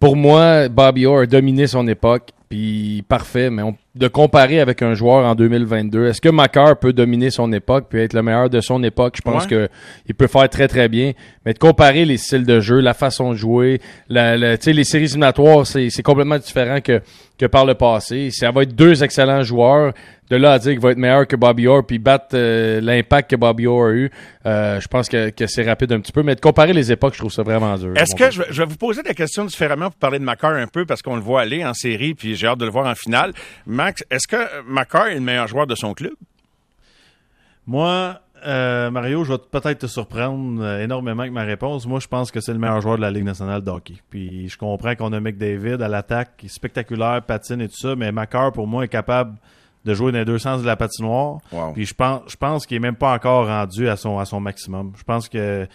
Pour 0.00 0.16
moi, 0.16 0.68
Bobby 0.68 1.06
Orr 1.06 1.20
a 1.20 1.26
dominé 1.26 1.66
son 1.66 1.86
époque, 1.86 2.30
puis 2.48 3.04
parfait, 3.08 3.50
mais 3.50 3.62
on- 3.62 3.76
de 3.94 4.06
comparer 4.06 4.60
avec 4.60 4.82
un 4.82 4.94
joueur 4.94 5.24
en 5.26 5.34
2022, 5.34 6.06
est-ce 6.06 6.20
que 6.20 6.28
Macar 6.28 6.78
peut 6.78 6.92
dominer 6.92 7.30
son 7.30 7.52
époque 7.52 7.86
puis 7.90 8.00
être 8.00 8.12
le 8.12 8.22
meilleur 8.22 8.48
de 8.50 8.60
son 8.60 8.82
époque? 8.84 9.14
Je 9.16 9.22
pense 9.22 9.44
Ouais. 9.44 9.48
que 9.48 9.68
il 10.06 10.14
peut 10.14 10.26
faire 10.28 10.48
très 10.48 10.68
très 10.68 10.88
bien, 10.88 11.12
mais 11.44 11.52
de 11.54 11.58
comparer 11.58 12.04
les 12.04 12.16
styles 12.18 12.44
de 12.46 12.60
jeu, 12.60 12.80
la 12.80 12.94
façon 12.94 13.32
de 13.32 13.36
jouer, 13.36 13.80
la, 14.08 14.36
la- 14.36 14.54
les 14.56 14.84
séries 14.84 15.04
éliminatoires, 15.06 15.66
c'est 15.66 15.90
c'est 15.90 16.02
complètement 16.02 16.38
différent 16.38 16.80
que, 16.80 17.00
que 17.38 17.46
par 17.46 17.64
le 17.64 17.74
passé. 17.74 18.28
Ça 18.30 18.50
va 18.50 18.62
être 18.62 18.74
deux 18.76 19.02
excellents 19.02 19.42
joueurs. 19.42 19.92
De 20.30 20.36
là 20.36 20.52
à 20.52 20.58
dire 20.58 20.72
qu'il 20.72 20.80
va 20.80 20.90
être 20.90 20.98
meilleur 20.98 21.26
que 21.26 21.36
Bobby 21.36 21.66
Orr 21.68 21.86
puis 21.86 21.98
battre 21.98 22.26
euh, 22.34 22.82
l'impact 22.82 23.30
que 23.30 23.36
Bobby 23.36 23.66
Orr 23.66 23.86
a 23.86 23.90
eu, 23.92 24.10
euh, 24.44 24.78
je 24.78 24.86
pense 24.86 25.08
que, 25.08 25.30
que 25.30 25.46
c'est 25.46 25.62
rapide 25.62 25.90
un 25.90 26.00
petit 26.00 26.12
peu. 26.12 26.22
Mais 26.22 26.34
de 26.34 26.40
comparer 26.42 26.74
les 26.74 26.92
époques, 26.92 27.14
je 27.14 27.20
trouve 27.20 27.32
ça 27.32 27.42
vraiment 27.42 27.74
dur. 27.78 27.94
Est-ce 27.96 28.14
que 28.14 28.30
je, 28.30 28.40
vais- 28.42 28.48
je 28.50 28.60
vais 28.60 28.68
vous 28.68 28.76
poser 28.76 29.00
la 29.02 29.14
question 29.14 29.46
différemment 29.46 29.86
pour 29.86 29.94
parler 29.98 30.18
de 30.18 30.24
Macar 30.24 30.52
un 30.52 30.66
peu 30.66 30.84
parce 30.84 31.00
qu'on 31.00 31.14
le 31.16 31.22
voit 31.22 31.40
aller 31.40 31.64
en 31.64 31.72
série 31.72 32.12
puis 32.12 32.36
j'ai 32.36 32.46
hâte 32.46 32.58
de 32.58 32.66
le 32.66 32.70
voir 32.70 32.86
en 32.86 32.94
finale. 32.94 33.32
Max, 33.88 34.04
est-ce 34.10 34.28
que 34.28 34.62
Macar 34.64 35.06
est 35.06 35.14
le 35.14 35.22
meilleur 35.22 35.46
joueur 35.48 35.66
de 35.66 35.74
son 35.74 35.94
club? 35.94 36.12
Moi, 37.66 38.20
euh, 38.46 38.90
Mario, 38.90 39.24
je 39.24 39.32
vais 39.32 39.38
peut-être 39.38 39.78
te 39.78 39.86
surprendre 39.86 40.62
euh, 40.62 40.82
énormément 40.84 41.22
avec 41.22 41.32
ma 41.32 41.44
réponse. 41.44 41.86
Moi, 41.86 41.98
je 41.98 42.06
pense 42.06 42.30
que 42.30 42.40
c'est 42.40 42.52
le 42.52 42.58
meilleur 42.58 42.82
joueur 42.82 42.96
de 42.96 43.00
la 43.00 43.10
Ligue 43.10 43.24
nationale 43.24 43.62
de 43.64 43.70
hockey. 43.70 43.94
Puis 44.10 44.50
je 44.50 44.58
comprends 44.58 44.94
qu'on 44.94 45.14
a 45.14 45.20
McDavid 45.20 45.82
à 45.82 45.88
l'attaque, 45.88 46.36
qui 46.36 46.46
est 46.46 46.48
spectaculaire, 46.50 47.22
patine 47.22 47.62
et 47.62 47.68
tout 47.68 47.78
ça, 47.78 47.96
mais 47.96 48.12
Macar, 48.12 48.52
pour 48.52 48.66
moi, 48.66 48.84
est 48.84 48.88
capable 48.88 49.38
de 49.86 49.94
jouer 49.94 50.12
dans 50.12 50.18
les 50.18 50.26
deux 50.26 50.38
sens 50.38 50.60
de 50.60 50.66
la 50.66 50.76
patinoire. 50.76 51.38
Wow. 51.50 51.72
Puis 51.72 51.86
je 51.86 51.94
pense, 51.94 52.20
je 52.26 52.36
pense 52.36 52.66
qu'il 52.66 52.76
est 52.76 52.80
même 52.80 52.96
pas 52.96 53.14
encore 53.14 53.46
rendu 53.46 53.88
à 53.88 53.96
son, 53.96 54.18
à 54.18 54.26
son 54.26 54.38
maximum. 54.38 54.92
Je 54.98 55.04
pense 55.04 55.30
que 55.30 55.66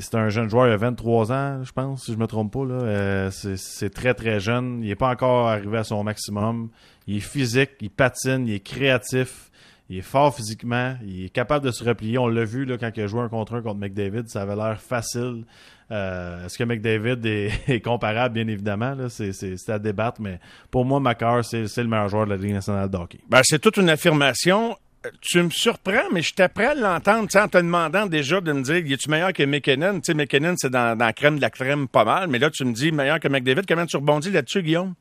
c'est 0.00 0.14
un 0.16 0.30
jeune 0.30 0.48
joueur, 0.50 0.66
il 0.66 0.72
a 0.72 0.76
23 0.76 1.30
ans, 1.32 1.60
je 1.62 1.70
pense, 1.70 2.06
si 2.06 2.12
je 2.12 2.16
me 2.16 2.26
trompe 2.26 2.52
pas. 2.52 2.64
Là. 2.64 2.74
Euh, 2.74 3.30
c'est- 3.30 3.90
très, 3.90 4.14
très 4.14 4.40
jeune. 4.40 4.80
Il 4.82 4.90
est 4.90 4.96
pas 4.96 5.10
encore 5.10 5.48
arrivé 5.48 5.78
à 5.78 5.84
son 5.84 6.02
maximum. 6.02 6.70
Il 7.06 7.16
est 7.16 7.20
physique, 7.20 7.70
il 7.80 7.90
patine, 7.90 8.46
il 8.46 8.54
est 8.54 8.60
créatif. 8.60 9.50
Il 9.90 9.98
est 9.98 10.02
fort 10.02 10.34
physiquement, 10.34 10.96
il 11.04 11.26
est 11.26 11.28
capable 11.28 11.66
de 11.66 11.70
se 11.70 11.84
replier. 11.84 12.16
On 12.16 12.26
l'a 12.26 12.44
vu 12.44 12.64
là, 12.64 12.78
quand 12.78 12.90
il 12.96 13.02
a 13.02 13.06
joué 13.06 13.20
un 13.20 13.28
contre 13.28 13.56
un 13.56 13.62
contre 13.62 13.78
McDavid, 13.78 14.26
ça 14.26 14.40
avait 14.40 14.56
l'air 14.56 14.80
facile. 14.80 15.44
Euh, 15.90 16.46
Est-ce 16.46 16.56
que 16.56 16.64
McDavid 16.64 17.26
est, 17.26 17.80
comparable, 17.84 18.34
bien 18.34 18.48
évidemment? 18.48 18.96
C'est 19.10 19.68
à 19.68 19.78
débattre, 19.78 20.22
mais 20.22 20.40
pour 20.70 20.86
moi, 20.86 20.98
Macar, 20.98 21.44
c'est 21.44 21.66
le 21.76 21.88
meilleur 21.88 22.08
joueur 22.08 22.24
de 22.24 22.30
la 22.30 22.36
Ligue 22.36 22.54
nationale 22.54 22.88
de 22.88 22.96
hockey. 22.96 23.18
Ben, 23.28 23.40
c'est 23.44 23.58
toute 23.58 23.76
une 23.76 23.90
affirmation. 23.90 24.78
Tu 25.20 25.42
me 25.42 25.50
surprends, 25.50 26.08
mais 26.10 26.22
je 26.22 26.32
t'apprends 26.32 26.70
à 26.70 26.74
l'entendre, 26.74 27.28
en 27.34 27.48
te 27.48 27.58
demandant 27.58 28.06
déjà 28.06 28.40
de 28.40 28.52
me 28.52 28.62
dire, 28.62 28.76
es-tu 28.76 29.10
meilleur 29.10 29.34
que 29.34 29.42
McKinnon? 29.42 29.96
Tu 29.96 30.12
sais, 30.12 30.14
McKinnon, 30.14 30.54
c'est 30.56 30.70
dans, 30.70 30.96
dans 30.96 31.04
la 31.04 31.12
crème 31.12 31.36
de 31.36 31.42
la 31.42 31.50
crème 31.50 31.86
pas 31.88 32.04
mal, 32.04 32.28
mais 32.28 32.38
là, 32.38 32.48
tu 32.48 32.64
me 32.64 32.72
dis 32.72 32.92
meilleur 32.92 33.20
que 33.20 33.28
McDavid. 33.28 33.66
Comment 33.66 33.84
tu 33.84 33.96
rebondis 33.96 34.30
là-dessus, 34.30 34.62
Guillaume? 34.62 34.94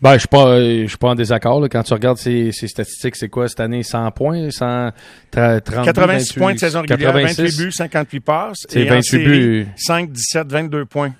Ben, 0.00 0.12
je 0.14 0.18
suis 0.18 0.28
pas, 0.28 0.60
je 0.60 0.86
suis 0.86 0.96
pas 0.96 1.08
en 1.08 1.14
désaccord. 1.14 1.60
Là. 1.60 1.68
Quand 1.68 1.82
tu 1.82 1.92
regardes 1.92 2.18
ces, 2.18 2.52
ces 2.52 2.68
statistiques, 2.68 3.16
c'est 3.16 3.28
quoi 3.28 3.48
cette 3.48 3.60
année? 3.60 3.82
100 3.82 4.10
points, 4.12 4.50
100, 4.50 4.90
30, 5.30 5.64
86 5.64 6.32
points 6.34 6.54
de 6.54 6.58
saison 6.58 6.80
régulière, 6.82 7.12
86. 7.12 7.42
28 7.42 7.64
buts, 7.64 7.72
58 7.72 8.20
passes. 8.20 8.56
C'est 8.68 8.80
et 8.82 8.90
en 8.90 8.94
28 8.94 9.02
série, 9.02 9.24
buts. 9.24 9.66
5, 9.76 10.10
17, 10.12 10.46
22 10.52 10.84
points. 10.84 11.12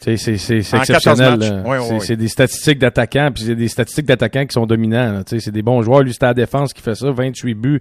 C'est 0.00 0.18
c'est- 0.18 0.36
c'est- 0.36 0.58
exceptionnel. 0.58 1.38
14 1.38 1.50
là. 1.50 1.56
matchs. 1.56 1.66
Ouais, 1.66 1.78
ouais, 1.94 2.00
c'est 2.00 2.16
des 2.16 2.28
statistiques 2.28 2.78
d'attaquants, 2.78 3.30
puis 3.34 3.44
c'est 3.44 3.54
des 3.54 3.68
statistiques 3.68 4.04
d'attaquants 4.04 4.44
qui 4.44 4.52
sont 4.52 4.66
dominants. 4.66 5.22
C'est 5.26 5.50
des 5.50 5.62
bons 5.62 5.80
joueurs. 5.80 6.02
Lui, 6.02 6.12
c'était 6.12 6.26
la 6.26 6.34
défense 6.34 6.74
qui 6.74 6.82
fait 6.82 6.94
ça, 6.94 7.10
28 7.10 7.54
buts. 7.54 7.80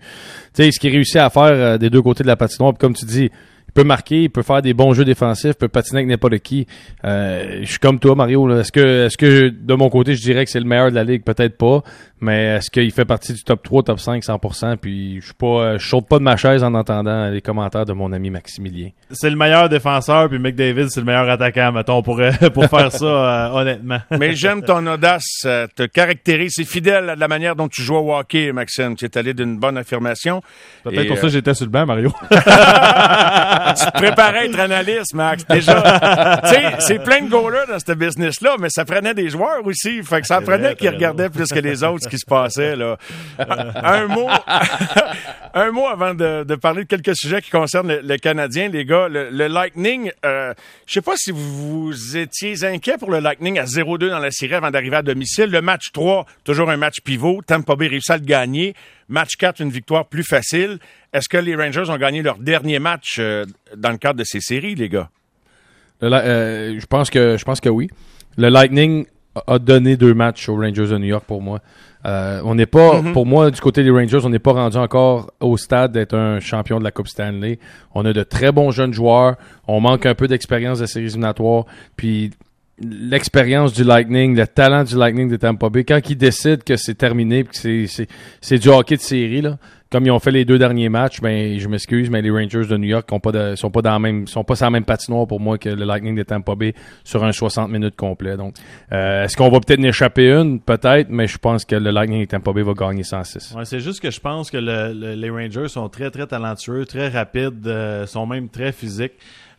Sais, 0.54 0.72
ce 0.72 0.80
qu'il 0.80 0.92
réussit 0.92 1.18
à 1.18 1.30
faire 1.30 1.44
euh, 1.44 1.78
des 1.78 1.90
deux 1.90 2.02
côtés 2.02 2.24
de 2.24 2.30
la 2.30 2.38
patinoire, 2.38 2.72
puis 2.74 2.80
comme 2.80 2.94
tu 2.94 3.04
dis, 3.06 3.30
peut 3.74 3.84
marquer, 3.84 4.24
il 4.24 4.30
peut 4.30 4.44
faire 4.44 4.62
des 4.62 4.74
bons 4.74 4.94
jeux 4.94 5.06
défensifs, 5.06 5.52
il 5.52 5.56
peut 5.56 5.68
patiner 5.68 6.00
avec 6.00 6.10
n'importe 6.10 6.40
qui. 6.40 6.68
Euh, 7.06 7.60
je 7.62 7.70
suis 7.70 7.80
comme 7.80 8.00
toi, 8.00 8.16
Mario. 8.16 8.48
là. 8.48 8.60
Est-ce 8.60 8.72
que, 8.72 9.06
est-ce 9.06 9.18
que 9.18 9.50
de 9.50 9.74
mon 9.74 9.90
côté, 9.90 10.16
je 10.16 10.22
dirais 10.22 10.46
que 10.46 10.52
c'est 10.52 10.60
le 10.60 10.66
meilleur 10.66 10.90
de 10.90 10.96
la 10.96 11.04
ligue? 11.04 11.24
Peut-être 11.24 11.58
pas. 11.58 11.84
Mais 12.24 12.56
est-ce 12.56 12.72
qu'il 12.72 12.90
fait 12.92 13.04
partie 13.04 13.34
du 13.34 13.44
top 13.44 13.62
3, 13.64 13.84
top 13.84 14.00
5, 14.00 14.24
100%? 14.24 14.78
Puis 14.78 15.20
je 15.20 15.26
suis 15.26 15.34
pas, 15.34 15.78
je 15.78 15.86
saute 15.86 16.08
pas 16.08 16.20
de 16.20 16.24
ma 16.24 16.38
chaise 16.38 16.64
en 16.64 16.74
entendant 16.74 17.30
les 17.30 17.42
commentaires 17.42 17.86
de 17.86 17.92
mon 17.92 18.14
ami 18.14 18.30
Maximilien. 18.30 18.92
C'est 19.12 19.30
le 19.30 19.36
meilleur 19.36 19.68
défenseur, 19.68 20.30
puis 20.30 20.40
McDavid, 20.40 20.90
c'est 20.90 21.02
le 21.02 21.06
meilleur 21.06 21.30
attaquant, 21.30 21.74
mettons, 21.74 22.02
pour, 22.02 22.22
euh, 22.22 22.32
pour 22.54 22.66
faire 22.68 22.94
ça, 22.94 23.06
euh, 23.06 23.50
honnêtement. 23.54 24.00
Mais 24.18 24.36
j'aime 24.36 24.64
ton 24.64 24.88
audace, 24.88 25.42
euh, 25.46 25.68
te 25.76 25.84
caractérise. 25.84 26.54
C'est 26.56 26.64
fidèle 26.64 27.10
à 27.10 27.16
la 27.16 27.28
manière 27.28 27.58
dont 27.58 27.68
tu 27.68 27.82
joues 27.82 27.96
au 27.96 28.16
hockey, 28.16 28.54
Maxime. 28.54 28.96
Tu 28.96 29.04
es 29.04 29.18
allé 29.18 29.34
d'une 29.34 29.58
bonne 29.58 29.78
affirmation. 29.78 30.42
Peut-être 30.86 31.08
pour 31.08 31.18
euh, 31.18 31.20
ça 31.20 31.28
que 31.28 31.34
j'étais 31.34 31.54
sur 31.54 31.66
le 31.66 31.72
banc, 31.72 31.86
Mario. 31.86 32.14
tu 33.78 33.86
te 33.86 33.92
préparais 33.92 34.40
à 34.40 34.46
être 34.46 34.60
analyste, 34.60 35.14
Max. 35.14 35.46
Déjà, 35.46 36.42
tu 36.44 36.50
sais, 36.50 36.64
c'est 36.80 37.00
plein 37.00 37.22
de 37.22 37.30
goalers 37.30 37.68
dans 37.68 37.80
ce 37.80 37.94
business-là, 37.94 38.56
mais 38.60 38.70
ça 38.70 38.86
prenait 38.86 39.14
des 39.14 39.30
joueurs 39.30 39.66
aussi. 39.66 40.04
Fait 40.04 40.22
que 40.22 40.28
ça 40.28 40.42
prenait 40.42 40.76
qu'ils 40.76 40.90
regardaient 40.90 41.30
plus 41.30 41.50
que 41.50 41.60
les 41.60 41.84
autres 41.84 42.04
ce 42.04 42.10
qui 42.10 42.18
se 42.18 42.26
passait, 42.26 42.76
là. 42.76 42.98
Un 43.40 44.08
mot, 44.08 44.30
un 45.54 45.72
mot 45.72 45.88
avant 45.88 46.14
de, 46.14 46.44
de 46.44 46.56
parler 46.56 46.84
de 46.84 46.88
quelques 46.88 47.16
sujets 47.16 47.42
qui 47.42 47.50
concernent 47.50 47.90
le, 47.90 48.02
le 48.02 48.18
Canadien, 48.18 48.70
les 48.70 48.86
gars. 48.86 49.08
Le, 49.08 49.30
le 49.30 49.48
Lightning, 49.48 50.12
euh, 50.26 50.54
je 50.88 50.94
sais 50.94 51.02
pas 51.02 51.16
si 51.16 51.32
vous, 51.32 51.88
vous 51.88 52.18
étiez 52.18 52.64
inquiet 52.64 52.98
pour 52.98 53.12
le 53.12 53.20
Lightning 53.20 53.60
à 53.60 53.66
0-2 53.66 54.10
dans 54.10 54.20
la 54.20 54.32
série 54.32 54.56
avant 54.56 54.72
d'arriver 54.72 54.98
à 54.98 55.02
domicile. 55.02 55.46
Le 55.46 55.62
match 55.62 55.92
3, 55.94 56.26
toujours 56.44 56.70
un 56.70 56.78
match 56.78 57.02
pivot. 57.04 57.42
Tampa 57.46 57.76
Bay 57.76 57.88
réussit 57.88 58.12
à 58.12 58.18
le 58.18 58.26
gagner. 58.26 58.74
Match 59.10 59.36
4, 59.38 59.62
une 59.62 59.70
victoire 59.70 60.06
plus 60.06 60.24
facile. 60.24 60.80
Est-ce 61.14 61.30
que 61.30 61.38
les 61.38 61.56
Rangers 61.56 61.90
ont 61.90 61.98
gagné 61.98 62.22
leur 62.22 62.38
dernier 62.40 62.80
match 62.80 63.18
euh, 63.20 63.46
dans 63.78 63.92
le 63.92 63.98
cadre 63.98 64.20
de 64.20 64.24
ces 64.26 64.40
séries, 64.42 64.76
les 64.76 64.90
gars? 64.90 65.10
Le 66.02 66.12
euh, 66.12 66.80
je 66.80 66.86
pense 66.86 67.10
que 67.10 67.38
je 67.38 67.46
pense 67.46 67.62
que 67.62 67.70
oui. 67.70 67.90
Le 68.38 68.50
Lightning 68.50 69.06
a- 69.48 69.60
donné 69.60 69.96
deux 69.96 70.14
matchs 70.14 70.50
aux 70.50 70.56
Rangers 70.56 70.88
de 70.88 70.98
New 70.98 71.06
York 71.06 71.24
pour 71.26 71.42
moi. 71.42 71.60
Euh, 72.06 72.42
on 72.44 72.56
n'est 72.56 72.66
pas, 72.66 73.02
pour 73.14 73.26
moi, 73.26 73.50
du 73.50 73.62
côté 73.62 73.82
des 73.84 73.90
Rangers, 73.90 74.20
on 74.26 74.30
n'est 74.30 74.40
pas 74.40 74.52
rendu 74.52 74.76
encore 74.76 75.32
au 75.40 75.56
stade 75.56 75.94
d'être 75.94 76.16
un 76.16 76.40
champion 76.42 76.78
de 76.80 76.84
la 76.84 76.92
Coupe 76.92 77.08
Stanley. 77.08 77.60
On 77.96 78.04
a 78.06 78.12
de 78.12 78.24
très 78.24 78.52
bons 78.52 78.72
jeunes 78.72 78.94
joueurs. 78.94 79.38
On 79.68 79.80
manque 79.80 80.06
un 80.06 80.14
peu 80.16 80.28
d'expérience 80.28 80.80
de 80.80 80.86
séries 80.86 81.06
éliminatoires. 81.06 81.66
Puis 81.96 82.32
l'expérience 82.82 83.72
du 83.74 83.84
Lightning, 83.84 84.36
le 84.36 84.48
talent 84.48 84.84
du 84.84 84.98
Lightning 84.98 85.30
de 85.30 85.38
Tampa 85.38 85.70
Bay, 85.70 85.84
quand 85.84 86.00
ils 86.10 86.18
décident 86.18 86.62
que 86.66 86.76
c'est 86.76 86.96
terminé, 86.96 87.44
puis 87.44 87.88
que 87.88 88.06
c'est 88.42 88.58
du 88.58 88.68
hockey 88.70 88.96
de 88.98 89.02
série, 89.02 89.42
là, 89.42 89.58
comme 89.94 90.06
ils 90.08 90.12
ont 90.12 90.20
fait 90.20 90.32
les 90.32 90.44
deux 90.44 90.58
derniers 90.58 90.90
matchs, 90.90 91.22
ben, 91.22 91.58
je 91.60 91.68
m'excuse, 91.70 92.10
mais 92.10 92.22
les 92.22 92.32
Rangers 92.32 92.66
de 92.66 92.76
New 92.78 92.88
York 92.90 93.08
sont 93.08 93.20
pas 93.70 93.82
dans 93.82 93.92
la 93.92 94.00
même, 94.00 94.28
sont 94.28 94.44
pas 94.44 94.56
sur 94.56 94.66
la 94.66 94.72
même 94.72 94.84
patinoire 94.86 95.28
pour 95.28 95.40
moi 95.40 95.58
que 95.60 95.70
le 95.70 95.86
Lightning 95.86 96.16
de 96.16 96.24
Tampa 96.24 96.56
Bay 96.56 96.74
sur 97.04 97.24
un 97.24 97.32
60 97.32 97.70
minutes 97.70 97.96
complet. 97.96 98.36
Donc, 98.36 98.56
euh, 98.92 99.24
est-ce 99.24 99.38
qu'on 99.38 99.50
va 99.50 99.60
peut-être 99.60 99.80
en 99.80 99.84
échapper 99.84 100.32
une? 100.32 100.60
Peut-être, 100.60 101.10
mais 101.10 101.28
je 101.28 101.38
pense 101.38 101.64
que 101.64 101.76
le 101.76 101.92
Lightning 101.92 102.22
de 102.22 102.26
Tampa 102.26 102.52
Bay 102.52 102.64
va 102.64 102.74
gagner 102.74 103.04
106. 103.04 103.54
Ouais, 103.56 103.66
c'est 103.66 103.80
juste 103.80 104.02
que 104.02 104.10
je 104.12 104.20
pense 104.20 104.50
que 104.50 104.58
le- 104.58 104.94
le- 104.94 105.14
les 105.14 105.30
Rangers 105.30 105.68
sont 105.68 105.88
très 105.90 106.10
très 106.10 106.26
talentueux, 106.28 106.86
très 106.86 107.08
rapides, 107.10 107.68
euh, 107.68 108.06
sont 108.08 108.26
même 108.26 108.50
très 108.50 108.72
physiques. 108.72 109.14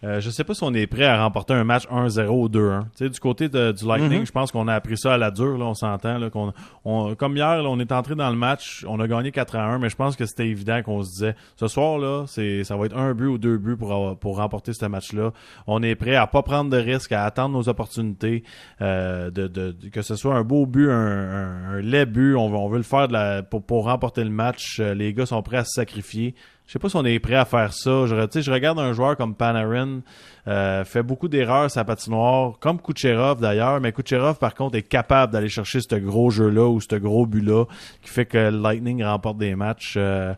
Euh, 0.04 0.20
je 0.20 0.28
sais 0.28 0.44
pas 0.44 0.52
si 0.52 0.62
on 0.64 0.74
est 0.74 0.86
prêt 0.86 1.06
à 1.06 1.22
remporter 1.22 1.54
un 1.54 1.64
match 1.64 1.86
1-0 1.90 2.28
ou 2.28 2.48
2-1. 2.50 2.82
Tu 2.82 2.88
sais, 3.04 3.08
du 3.08 3.18
côté 3.18 3.48
de- 3.48 3.72
du 3.72 3.86
Lightning, 3.86 4.26
je 4.26 4.32
pense 4.32 4.52
qu'on 4.52 4.68
a 4.68 4.74
appris 4.74 4.98
ça 4.98 5.14
à 5.14 5.16
la 5.16 5.30
dure, 5.30 5.56
là, 5.56 5.64
on 5.64 5.72
s'entend. 5.74 6.28
Qu'on, 6.30 6.52
on- 6.84 7.14
comme 7.14 7.36
hier, 7.36 7.62
là, 7.62 7.68
on 7.70 7.78
est 7.78 7.90
entré 7.90 8.14
dans 8.14 8.28
le 8.28 8.36
match, 8.36 8.84
on 8.86 9.00
a 9.00 9.08
gagné 9.08 9.30
4-1, 9.30 9.78
mais 9.78 9.88
je 9.88 9.96
pense 9.96 10.14
que 10.16 10.26
c'était 10.26 10.46
évident 10.46 10.82
qu'on 10.82 11.02
se 11.02 11.10
disait, 11.10 11.34
ce 11.56 11.68
soir, 11.68 11.96
là, 11.98 12.24
c'est, 12.26 12.64
ça 12.64 12.76
va 12.76 12.84
être 12.86 12.96
un 12.98 13.14
but 13.14 13.26
ou 13.28 13.38
deux 13.38 13.56
buts 13.56 13.76
pour, 13.76 13.92
avoir- 13.92 14.16
pour 14.18 14.36
remporter 14.36 14.72
ce 14.74 14.84
match-là. 14.84 15.32
On 15.66 15.82
est 15.82 15.94
prêt 15.94 16.16
à 16.16 16.26
pas 16.26 16.42
prendre 16.42 16.70
de 16.70 16.76
risques, 16.76 17.12
à 17.12 17.24
attendre 17.24 17.56
nos 17.56 17.68
opportunités, 17.70 18.44
euh, 18.82 19.30
de, 19.30 19.46
de- 19.46 19.72
de- 19.72 19.88
que 19.88 20.02
ce 20.02 20.16
soit 20.16 20.34
un 20.34 20.42
beau 20.42 20.66
but, 20.66 20.90
un, 20.90 20.92
un, 20.92 21.70
un 21.76 21.80
laid 21.80 22.06
but, 22.06 22.34
on, 22.36 22.50
veut- 22.50 22.56
on 22.56 22.68
veut 22.68 22.76
le 22.76 22.82
faire 22.82 23.08
de 23.08 23.14
la, 23.14 23.42
pour, 23.42 23.64
pour 23.64 23.84
remporter 23.84 24.22
le 24.22 24.30
match. 24.30 24.80
Euh, 24.80 24.92
Les 24.92 25.14
gars 25.14 25.24
sont 25.26 25.42
prêts 25.42 25.56
à 25.58 25.64
se 25.64 25.72
sacrifier. 25.74 26.34
Je 26.66 26.72
sais 26.72 26.78
pas 26.78 26.88
si 26.88 26.96
on 26.96 27.04
est 27.04 27.18
prêt 27.18 27.34
à 27.34 27.44
faire 27.44 27.72
ça. 27.74 28.06
Je, 28.06 28.40
je 28.40 28.50
regarde 28.50 28.78
un 28.78 28.92
joueur 28.94 29.16
comme 29.18 29.34
Panarin, 29.34 30.00
euh, 30.48 30.82
fait 30.84 31.02
beaucoup 31.02 31.28
d'erreurs 31.28 31.70
sa 31.70 31.84
patinoire, 31.84 32.54
comme 32.58 32.80
Kucherov 32.80 33.38
d'ailleurs, 33.40 33.80
mais 33.80 33.92
Kucherov 33.92 34.38
par 34.38 34.54
contre 34.54 34.76
est 34.76 34.82
capable 34.82 35.32
d'aller 35.32 35.50
chercher 35.50 35.80
ce 35.80 35.94
gros 35.96 36.30
jeu-là 36.30 36.66
ou 36.68 36.80
ce 36.80 36.96
gros 36.96 37.26
but-là 37.26 37.64
qui 38.02 38.08
fait 38.10 38.24
que 38.24 38.38
le 38.50 38.58
Lightning 38.62 39.04
remporte 39.04 39.36
des 39.38 39.54
matchs. 39.54 39.94
Euh, 39.98 40.34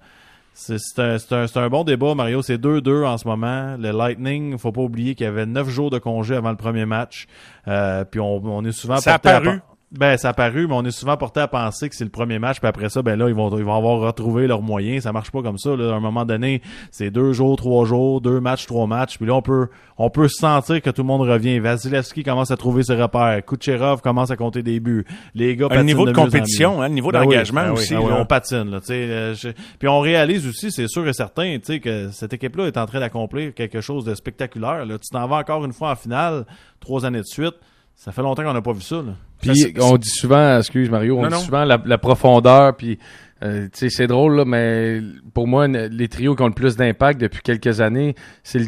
c'est 0.53 0.79
un, 0.99 1.19
c'est 1.19 1.33
un- 1.35 1.47
un 1.63 1.69
bon 1.69 1.85
débat, 1.85 2.15
Mario. 2.15 2.41
C'est 2.43 2.57
2-2 2.59 3.05
en 3.05 3.19
ce 3.19 3.29
moment. 3.29 3.77
Le 3.79 3.91
Lightning, 3.93 4.57
faut 4.57 4.73
pas 4.73 4.81
oublier 4.81 5.15
qu'il 5.15 5.25
y 5.25 5.29
avait 5.29 5.45
9 5.45 5.69
jours 5.69 5.91
de 5.91 5.99
congé 5.99 6.35
avant 6.35 6.51
le 6.51 6.57
premier 6.57 6.87
match. 6.87 7.27
Euh, 7.69 8.05
puis 8.05 8.21
on, 8.21 8.37
on 8.43 8.65
est 8.65 8.73
souvent 8.73 8.97
Ça 8.97 9.13
a 9.13 9.15
à 9.17 9.19
paru. 9.19 9.61
Ben, 9.93 10.17
ça 10.17 10.31
a 10.31 10.33
paru, 10.33 10.67
mais 10.67 10.75
on 10.75 10.85
est 10.85 10.91
souvent 10.91 11.17
porté 11.17 11.39
à 11.41 11.47
penser 11.49 11.89
que 11.89 11.95
c'est 11.95 12.05
le 12.05 12.11
premier 12.11 12.41
match, 12.41 12.59
puis 12.59 12.69
après 12.69 12.89
ça, 12.89 13.03
ben 13.03 13.17
là, 13.17 13.29
ils 13.29 13.35
vont, 13.35 13.57
ils 13.57 13.65
vont 13.65 13.77
avoir 13.77 14.01
retrouvé 14.01 14.47
leurs 14.49 14.61
moyens. 14.61 15.05
Ça 15.05 15.13
marche 15.13 15.31
pas 15.31 15.43
comme 15.43 15.59
ça. 15.59 15.77
Là. 15.77 15.93
À 15.93 15.97
un 15.97 16.01
moment 16.01 16.25
donné, 16.25 16.61
c'est 16.91 17.11
deux 17.11 17.33
jours, 17.33 17.57
trois 17.57 17.85
jours, 17.85 18.21
deux 18.21 18.41
matchs, 18.41 18.67
trois 18.67 18.87
matchs. 18.89 19.17
Puis 19.17 19.27
là, 19.27 19.35
on 19.35 19.43
peut, 19.43 19.69
on 19.97 20.11
peut 20.11 20.27
sentir 20.29 20.83
que 20.83 20.91
tout 20.91 21.03
le 21.03 21.07
monde 21.07 21.23
revient. 21.23 21.61
Vasilevski 21.61 22.25
commence 22.25 22.51
à 22.51 22.57
trouver 22.57 22.83
ses 22.83 22.97
repères. 22.97 23.41
Kucherov 23.47 24.01
commence 24.03 24.31
à 24.33 24.37
compter 24.37 24.63
des 24.65 24.81
buts. 24.81 25.05
Les 25.35 25.55
gars 25.57 25.69
Un 25.71 25.85
niveau 25.85 26.05
de 26.05 26.11
en 26.11 26.15
compétition, 26.15 26.83
hein, 26.83 26.89
le 26.89 26.95
niveau 26.95 27.13
Ben 27.13 27.21
oui, 27.21 27.27
d'engagement 27.27 27.63
ben 27.67 27.71
aussi. 27.73 27.95
ben 27.95 28.01
oui, 28.01 28.11
là. 28.11 28.17
on 28.21 28.27
patine. 28.27 28.71
Là, 28.71 28.81
euh, 28.91 29.35
je- 29.35 29.51
Puis 29.79 29.87
on 29.89 30.01
réalise 30.01 30.47
aussi, 30.49 30.73
c'est 30.73 30.89
sûr 30.89 31.07
et 31.07 31.13
certain, 31.13 31.59
que 31.59 32.11
cette 32.11 32.33
équipe-là 32.33 32.67
est 32.67 32.77
en 32.77 32.87
train 32.87 32.99
d'accomplir 33.01 33.55
quelque 33.55 33.81
chose 33.81 34.05
de 34.05 34.15
spectaculaire. 34.17 34.85
Là. 34.85 34.99
Tu 34.99 35.11
t'en 35.13 35.27
vas 35.29 35.37
encore 35.37 35.65
une 35.65 35.73
fois 35.73 35.93
en 35.93 35.97
finale, 35.97 36.45
trois 36.81 37.05
années 37.07 37.21
de 37.21 37.25
suite. 37.25 37.55
Ça 37.97 38.13
fait 38.13 38.23
longtemps 38.23 38.45
qu'on 38.45 38.53
n'a 38.53 38.63
pas 38.63 38.73
vu 38.73 38.83
ça. 38.83 38.97
Là. 38.97 39.15
Puis 39.41 39.75
on 39.81 39.97
dit 39.97 40.09
souvent, 40.09 40.59
excuse 40.59 40.89
Mario, 40.91 41.19
on 41.19 41.23
Non, 41.23 41.29
dit 41.29 41.35
non. 41.35 41.41
souvent 41.41 41.65
la, 41.65 41.81
la 41.85 41.99
profondeur, 41.99 42.77
puis 42.77 42.99
euh, 43.43 43.69
c'est 43.73 44.07
drôle 44.07 44.37
là, 44.37 44.45
mais 44.45 45.01
pour 45.35 45.49
moi 45.49 45.67
les 45.67 46.09
trios 46.09 46.37
qui 46.37 46.43
ont 46.43 46.47
le 46.49 46.53
plus 46.55 46.77
d'impact 46.77 47.21
depuis 47.21 47.41
quelques 47.43 47.81
années, 47.81 48.15
c'est 48.45 48.59
le- 48.61 48.67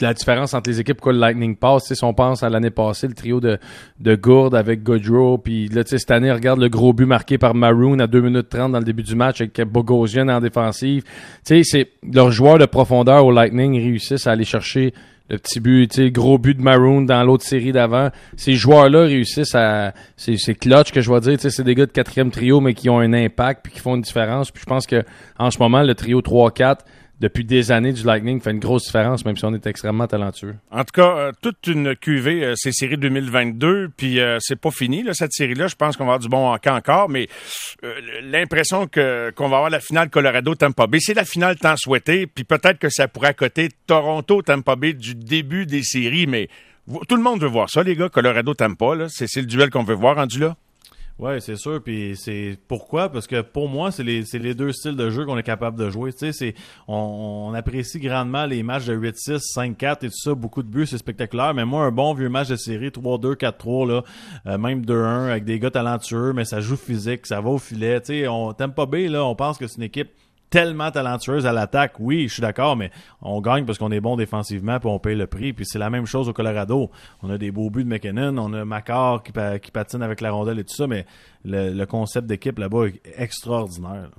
la 0.00 0.14
différence 0.14 0.54
entre 0.54 0.70
les 0.70 0.80
équipes 0.80 0.96
pourquoi 0.96 1.12
le 1.12 1.18
Lightning 1.18 1.56
passe. 1.56 1.92
Si 1.92 2.04
on 2.04 2.14
pense 2.14 2.42
à 2.42 2.48
l'année 2.48 2.70
passée, 2.70 3.06
le 3.06 3.14
trio 3.14 3.40
de, 3.40 3.58
de 4.00 4.14
Gourde 4.14 4.54
avec 4.54 4.82
Gaudreau, 4.82 5.38
puis 5.38 5.68
là 5.68 5.82
cette 5.86 6.10
année, 6.10 6.32
regarde 6.32 6.60
le 6.60 6.68
gros 6.68 6.92
but 6.92 7.06
marqué 7.06 7.38
par 7.38 7.54
Maroon 7.54 7.98
à 7.98 8.06
2 8.06 8.20
minutes 8.20 8.48
30 8.48 8.72
dans 8.72 8.78
le 8.78 8.84
début 8.84 9.02
du 9.02 9.14
match 9.14 9.40
avec 9.40 9.60
Bogosian 9.62 10.28
en 10.28 10.40
défensive. 10.40 11.04
Tu 11.44 11.62
sais, 11.62 11.62
c'est 11.64 11.88
leurs 12.12 12.30
joueurs 12.30 12.58
de 12.58 12.66
profondeur 12.66 13.24
au 13.24 13.30
Lightning 13.30 13.78
réussissent 13.78 14.26
à 14.26 14.32
aller 14.32 14.44
chercher 14.44 14.92
le 15.30 15.38
petit 15.38 15.58
but, 15.58 15.88
tu 15.90 16.02
sais, 16.02 16.10
gros 16.10 16.36
but 16.36 16.54
de 16.54 16.62
Maroon 16.62 17.02
dans 17.02 17.22
l'autre 17.24 17.44
série 17.44 17.72
d'avant. 17.72 18.10
Ces 18.36 18.52
joueurs-là 18.54 19.04
réussissent 19.04 19.54
à, 19.54 19.94
c'est, 20.16 20.36
c'est 20.36 20.54
clutch 20.54 20.92
que 20.92 21.00
je 21.00 21.10
vais 21.10 21.20
dire, 21.20 21.32
tu 21.34 21.42
sais, 21.42 21.50
c'est 21.50 21.64
des 21.64 21.74
gars 21.74 21.86
de 21.86 21.92
quatrième 21.92 22.30
trio, 22.30 22.60
mais 22.60 22.74
qui 22.74 22.90
ont 22.90 22.98
un 22.98 23.12
impact 23.14 23.62
puis 23.64 23.72
qui 23.72 23.80
font 23.80 23.94
une 23.94 24.02
différence. 24.02 24.50
Puis 24.50 24.60
je 24.62 24.66
pense 24.66 24.86
que, 24.86 25.02
en 25.38 25.50
ce 25.50 25.58
moment, 25.58 25.82
le 25.82 25.94
trio 25.94 26.20
3-4, 26.20 26.80
depuis 27.20 27.44
des 27.44 27.70
années 27.70 27.92
du 27.92 28.02
Lightning, 28.02 28.40
fait 28.40 28.50
une 28.50 28.58
grosse 28.58 28.86
différence, 28.86 29.24
même 29.24 29.36
si 29.36 29.44
on 29.44 29.54
est 29.54 29.66
extrêmement 29.66 30.06
talentueux. 30.06 30.56
En 30.70 30.80
tout 30.84 30.92
cas, 30.92 31.16
euh, 31.16 31.32
toute 31.40 31.66
une 31.66 31.94
cuvée, 31.94 32.44
euh, 32.44 32.54
c'est 32.56 32.72
série 32.72 32.96
2022, 32.96 33.90
puis 33.96 34.20
euh, 34.20 34.38
c'est 34.40 34.60
pas 34.60 34.70
fini, 34.70 35.02
là, 35.02 35.14
cette 35.14 35.32
série-là. 35.32 35.68
Je 35.68 35.76
pense 35.76 35.96
qu'on 35.96 36.04
va 36.04 36.14
avoir 36.14 36.18
du 36.18 36.28
bon 36.28 36.52
hockey 36.52 36.70
encore, 36.70 37.08
mais 37.08 37.28
euh, 37.84 37.94
l'impression 38.22 38.86
que 38.86 39.30
qu'on 39.36 39.48
va 39.48 39.56
avoir 39.56 39.70
la 39.70 39.80
finale 39.80 40.10
Colorado-Tampa 40.10 40.86
Bay, 40.86 40.98
c'est 41.00 41.14
la 41.14 41.24
finale 41.24 41.56
tant 41.56 41.76
souhaitée, 41.76 42.26
puis 42.26 42.44
peut-être 42.44 42.78
que 42.78 42.88
ça 42.90 43.06
pourrait 43.06 43.28
accoter 43.28 43.68
Toronto-Tampa 43.86 44.76
Bay 44.76 44.92
du 44.92 45.14
début 45.14 45.66
des 45.66 45.82
séries, 45.82 46.26
mais 46.26 46.48
tout 47.08 47.16
le 47.16 47.22
monde 47.22 47.40
veut 47.40 47.48
voir 47.48 47.70
ça, 47.70 47.82
les 47.82 47.96
gars, 47.96 48.08
Colorado-Tampa, 48.08 49.06
c'est 49.08 49.36
le 49.36 49.46
duel 49.46 49.70
qu'on 49.70 49.84
veut 49.84 49.94
voir 49.94 50.16
rendu 50.16 50.40
là. 50.40 50.56
Ouais, 51.18 51.40
c'est 51.40 51.56
sûr. 51.56 51.80
Puis 51.82 52.16
c'est 52.16 52.58
pourquoi? 52.66 53.08
Parce 53.08 53.28
que 53.28 53.40
pour 53.40 53.68
moi, 53.68 53.92
c'est 53.92 54.02
les, 54.02 54.22
les 54.32 54.54
deux 54.54 54.72
styles 54.72 54.96
de 54.96 55.10
jeu 55.10 55.24
qu'on 55.24 55.38
est 55.38 55.44
capable 55.44 55.78
de 55.78 55.88
jouer. 55.88 56.12
Tu 56.12 56.32
sais, 56.32 56.54
on, 56.88 57.50
on 57.50 57.54
apprécie 57.54 58.00
grandement 58.00 58.46
les 58.46 58.64
matchs 58.64 58.86
de 58.86 58.96
8-6, 58.96 59.40
5-4 59.54 60.06
et 60.06 60.08
tout 60.08 60.16
ça. 60.16 60.34
Beaucoup 60.34 60.62
de 60.64 60.68
buts, 60.68 60.86
c'est 60.86 60.98
spectaculaire. 60.98 61.54
Mais 61.54 61.64
moi, 61.64 61.84
un 61.84 61.92
bon 61.92 62.14
vieux 62.14 62.28
match 62.28 62.48
de 62.48 62.56
série 62.56 62.88
3-2, 62.88 63.36
4-3 63.36 63.88
là, 63.88 64.02
euh, 64.46 64.58
même 64.58 64.84
2-1 64.84 65.30
avec 65.30 65.44
des 65.44 65.60
gars 65.60 65.70
talentueux, 65.70 66.32
mais 66.32 66.44
ça 66.44 66.60
joue 66.60 66.76
physique, 66.76 67.26
ça 67.26 67.40
va 67.40 67.50
au 67.50 67.58
filet. 67.58 68.00
Tu 68.00 68.06
sais, 68.06 68.28
on 68.28 68.52
t'aime 68.52 68.72
pas 68.72 68.86
B 68.86 68.96
là. 69.08 69.24
On 69.24 69.36
pense 69.36 69.56
que 69.56 69.68
c'est 69.68 69.76
une 69.76 69.84
équipe 69.84 70.10
tellement 70.50 70.90
talentueuse 70.90 71.46
à 71.46 71.52
l'attaque. 71.52 71.94
Oui, 71.98 72.28
je 72.28 72.34
suis 72.34 72.40
d'accord, 72.42 72.76
mais 72.76 72.90
on 73.22 73.40
gagne 73.40 73.64
parce 73.64 73.78
qu'on 73.78 73.90
est 73.90 74.00
bon 74.00 74.16
défensivement 74.16 74.78
puis 74.78 74.88
on 74.88 74.98
paye 74.98 75.16
le 75.16 75.26
prix. 75.26 75.52
Puis 75.52 75.66
c'est 75.66 75.78
la 75.78 75.90
même 75.90 76.06
chose 76.06 76.28
au 76.28 76.32
Colorado. 76.32 76.90
On 77.22 77.30
a 77.30 77.38
des 77.38 77.50
beaux 77.50 77.70
buts 77.70 77.84
de 77.84 77.88
McKinnon, 77.88 78.36
on 78.38 78.52
a 78.52 78.64
Macar 78.64 79.22
qui, 79.22 79.32
pa- 79.32 79.58
qui 79.58 79.70
patine 79.70 80.02
avec 80.02 80.20
la 80.20 80.30
rondelle 80.30 80.58
et 80.58 80.64
tout 80.64 80.74
ça, 80.74 80.86
mais 80.86 81.06
le, 81.44 81.84
concept 81.86 82.26
d'équipe 82.26 82.58
là-bas 82.58 82.86
est 82.86 83.00
extraordinaire. 83.16 84.10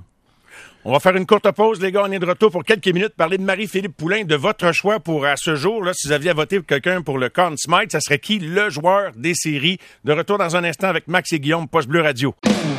On 0.83 0.91
va 0.91 1.00
faire 1.00 1.15
une 1.15 1.25
courte 1.25 1.50
pause, 1.51 1.81
les 1.81 1.91
gars. 1.91 2.03
On 2.05 2.12
est 2.12 2.19
de 2.19 2.25
retour 2.25 2.51
pour 2.51 2.63
quelques 2.63 2.88
minutes. 2.88 3.13
Parler 3.17 3.38
de 3.38 3.43
Marie-Philippe 3.43 3.97
Poulain, 3.97 4.24
de 4.24 4.35
votre 4.35 4.71
choix 4.71 5.00
pour, 5.00 5.25
à 5.25 5.35
ce 5.35 5.55
jour, 5.55 5.83
là, 5.83 5.93
si 5.95 6.07
vous 6.07 6.13
aviez 6.13 6.29
à 6.29 6.33
voter 6.33 6.59
pour 6.59 6.67
quelqu'un 6.67 7.01
pour 7.01 7.17
le 7.17 7.29
Conn 7.29 7.55
Smythe, 7.57 7.91
ça 7.91 8.00
serait 8.00 8.19
qui? 8.19 8.38
Le 8.38 8.69
joueur 8.69 9.12
des 9.15 9.33
séries? 9.33 9.79
De 10.03 10.13
retour 10.13 10.38
dans 10.38 10.55
un 10.55 10.63
instant 10.63 10.88
avec 10.88 11.07
Max 11.07 11.33
et 11.33 11.39
Guillaume, 11.39 11.67
Poche 11.67 11.88
Bleu 11.88 12.01
Radio. 12.01 12.35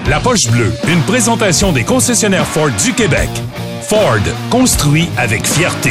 La 0.09 0.21
Poche 0.21 0.49
Bleue, 0.53 0.73
une 0.87 1.03
présentation 1.03 1.73
des 1.73 1.83
concessionnaires 1.83 2.47
Ford 2.47 2.71
du 2.85 2.93
Québec. 2.93 3.29
Ford, 3.83 4.21
construit 4.51 5.09
avec 5.17 5.45
fierté. 5.45 5.91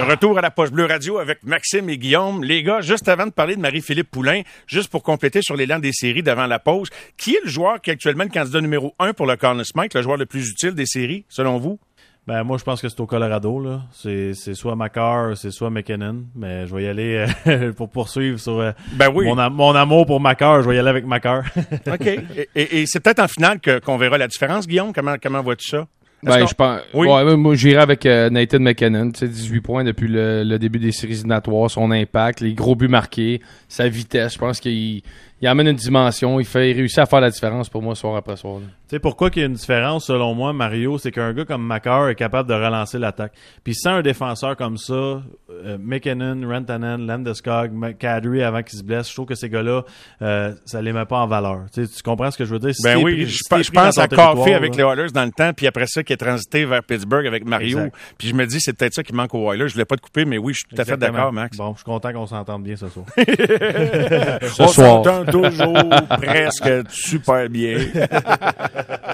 De 0.00 0.10
retour 0.10 0.38
à 0.38 0.40
la 0.40 0.50
Poche 0.50 0.70
Bleue 0.70 0.86
Radio 0.86 1.18
avec 1.18 1.42
Maxime 1.44 1.90
et 1.90 1.98
Guillaume. 1.98 2.42
Les 2.42 2.62
gars, 2.62 2.80
juste 2.80 3.06
avant 3.08 3.26
de 3.26 3.30
parler 3.32 3.54
de 3.56 3.60
Marie-Philippe 3.60 4.10
Poulain, 4.10 4.42
juste 4.66 4.88
pour 4.90 5.02
compléter 5.02 5.42
sur 5.42 5.56
l'élan 5.56 5.78
des 5.78 5.92
séries 5.92 6.22
d'avant 6.22 6.46
la 6.46 6.58
pause, 6.58 6.88
qui 7.18 7.34
est 7.34 7.40
le 7.44 7.50
joueur 7.50 7.80
qui 7.82 7.90
est 7.90 7.92
actuellement 7.94 8.24
le 8.24 8.30
candidat 8.30 8.60
numéro 8.62 8.94
un 8.98 9.12
pour 9.12 9.26
le 9.26 9.36
Conn 9.36 9.62
Smythe, 9.62 9.94
le 9.94 10.02
joueur 10.02 10.16
le 10.16 10.26
plus 10.26 10.48
utile 10.50 10.70
des 10.74 10.86
séries, 10.86 11.24
selon 11.28 11.58
vous? 11.58 11.78
Ben 12.26 12.44
moi 12.44 12.58
je 12.58 12.64
pense 12.64 12.80
que 12.80 12.88
c'est 12.88 13.00
au 13.00 13.06
Colorado 13.06 13.60
là. 13.60 13.82
C'est 13.92 14.32
c'est 14.34 14.54
soit 14.54 14.76
Macar, 14.76 15.36
c'est 15.36 15.50
soit 15.50 15.70
McKinnon, 15.70 16.24
mais 16.34 16.66
je 16.66 16.74
vais 16.74 16.84
y 16.84 16.86
aller 16.86 17.26
euh, 17.46 17.72
pour 17.76 17.88
poursuivre 17.90 18.38
sur 18.38 18.60
euh, 18.60 18.72
Ben 18.92 19.08
oui. 19.12 19.26
mon, 19.26 19.38
am- 19.38 19.52
mon 19.54 19.74
amour 19.74 20.06
pour 20.06 20.20
Macar, 20.20 20.62
je 20.62 20.68
vais 20.68 20.76
y 20.76 20.78
aller 20.78 20.88
avec 20.90 21.06
Macar. 21.06 21.44
OK. 21.86 22.06
et 22.06 22.48
et- 22.54 22.80
et 22.80 22.86
c'est 22.86 23.00
peut-être 23.00 23.20
en 23.20 23.28
finale 23.28 23.58
que- 23.60 23.78
qu'on 23.80 23.96
verra 23.96 24.16
la 24.18 24.28
différence, 24.28 24.66
Guillaume. 24.66 24.92
Comment, 24.92 25.16
comment 25.22 25.42
vois-tu 25.42 25.68
ça? 25.68 25.86
Ben, 26.22 26.46
je 26.46 26.54
pense. 26.54 26.80
Oui. 26.92 27.08
Ouais, 27.08 27.36
moi, 27.36 27.54
j'irais 27.54 27.80
avec 27.80 28.04
euh, 28.04 28.28
Nathan 28.28 28.60
McKinnon. 28.60 29.10
Tu 29.12 29.20
sais, 29.20 29.28
18 29.28 29.60
points 29.60 29.84
depuis 29.84 30.08
le, 30.08 30.44
le 30.44 30.58
début 30.58 30.78
des 30.78 30.92
séries 30.92 31.14
éliminatoires, 31.14 31.70
son 31.70 31.90
impact, 31.90 32.40
les 32.40 32.52
gros 32.52 32.74
buts 32.74 32.88
marqués, 32.88 33.40
sa 33.68 33.88
vitesse. 33.88 34.34
Je 34.34 34.38
pense 34.38 34.60
qu'il 34.60 35.02
il 35.40 35.48
amène 35.48 35.68
une 35.68 35.76
dimension. 35.76 36.38
Il 36.38 36.46
fait 36.46 36.70
il 36.70 36.76
réussit 36.76 36.98
à 36.98 37.06
faire 37.06 37.20
la 37.20 37.30
différence 37.30 37.68
pour 37.68 37.82
moi 37.82 37.94
soir 37.94 38.16
après 38.16 38.36
soir. 38.36 38.58
Tu 38.60 38.96
sais 38.96 38.98
pourquoi 38.98 39.30
qu'il 39.30 39.40
y 39.40 39.44
a 39.44 39.46
une 39.46 39.54
différence 39.54 40.06
selon 40.06 40.34
moi, 40.34 40.52
Mario, 40.52 40.98
c'est 40.98 41.12
qu'un 41.12 41.32
gars 41.32 41.44
comme 41.44 41.64
Macar 41.64 42.08
est 42.08 42.14
capable 42.14 42.48
de 42.48 42.54
relancer 42.54 42.98
l'attaque. 42.98 43.32
Puis 43.62 43.74
sans 43.74 43.92
un 43.92 44.02
défenseur 44.02 44.56
comme 44.56 44.76
ça, 44.76 44.92
euh, 44.92 45.78
McKinnon, 45.80 46.48
Rantanen, 46.48 47.06
Landeskog, 47.06 47.96
Kadri 47.98 48.42
avant 48.42 48.62
qu'il 48.62 48.78
se 48.78 48.84
blesse, 48.84 49.08
je 49.08 49.14
trouve 49.14 49.26
que 49.26 49.34
ces 49.34 49.48
gars-là, 49.48 49.84
euh, 50.22 50.52
ça 50.64 50.82
les 50.82 50.92
met 50.92 51.04
pas 51.04 51.18
en 51.18 51.26
valeur. 51.26 51.66
Tu, 51.72 51.86
sais, 51.86 51.92
tu 51.96 52.02
comprends 52.02 52.30
ce 52.30 52.38
que 52.38 52.44
je 52.44 52.52
veux 52.52 52.58
dire? 52.58 52.72
ben 52.82 52.98
oui, 53.02 53.26
je, 53.26 53.70
pense 53.70 53.98
à 53.98 54.08
Coffee 54.08 54.54
avec 54.54 54.74
les 54.74 54.82
Oilers 54.82 55.12
dans 55.12 55.24
le 55.24 55.30
temps, 55.30 55.52
puis 55.52 55.66
après 55.66 55.86
ça, 55.86 56.02
qui 56.02 56.12
est 56.12 56.16
transité 56.16 56.64
vers 56.64 56.82
Pittsburgh 56.82 57.26
avec 57.26 57.44
Mario. 57.46 57.78
Puis 58.18 58.28
je 58.28 58.34
me 58.34 58.46
dis, 58.46 58.60
c'est 58.60 58.72
peut-être 58.72 58.94
ça 58.94 59.02
qui 59.02 59.12
manque 59.14 59.34
aux 59.34 59.52
Oilers. 59.52 59.68
Je 59.68 59.74
voulais 59.74 59.84
pas 59.84 59.96
te 59.96 60.02
couper, 60.02 60.24
mais 60.24 60.38
oui, 60.38 60.52
je 60.52 60.58
suis 60.58 60.68
tout 60.68 60.80
à 60.80 60.84
fait 60.84 60.96
d'accord, 60.96 61.32
Max. 61.32 61.56
Bon, 61.56 61.72
je 61.72 61.78
suis 61.78 61.84
content 61.84 62.12
qu'on 62.12 62.26
s'entende 62.26 62.64
bien 62.64 62.76
ce 62.76 62.88
soir. 62.88 63.06
ce 63.16 64.66
s'entend 64.66 65.24
toujours 65.30 65.88
presque 66.10 66.70
super 66.90 67.48
bien. 67.48 67.78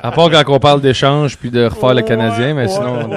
à 0.02 0.11
part 0.11 0.30
quand 0.30 0.44
on 0.49 0.58
parle 0.58 0.80
d'échange 0.80 1.37
puis 1.37 1.50
de 1.50 1.64
refaire 1.64 1.94
le 1.94 2.02
Canadien, 2.02 2.54
mais 2.54 2.68
sinon... 2.68 3.11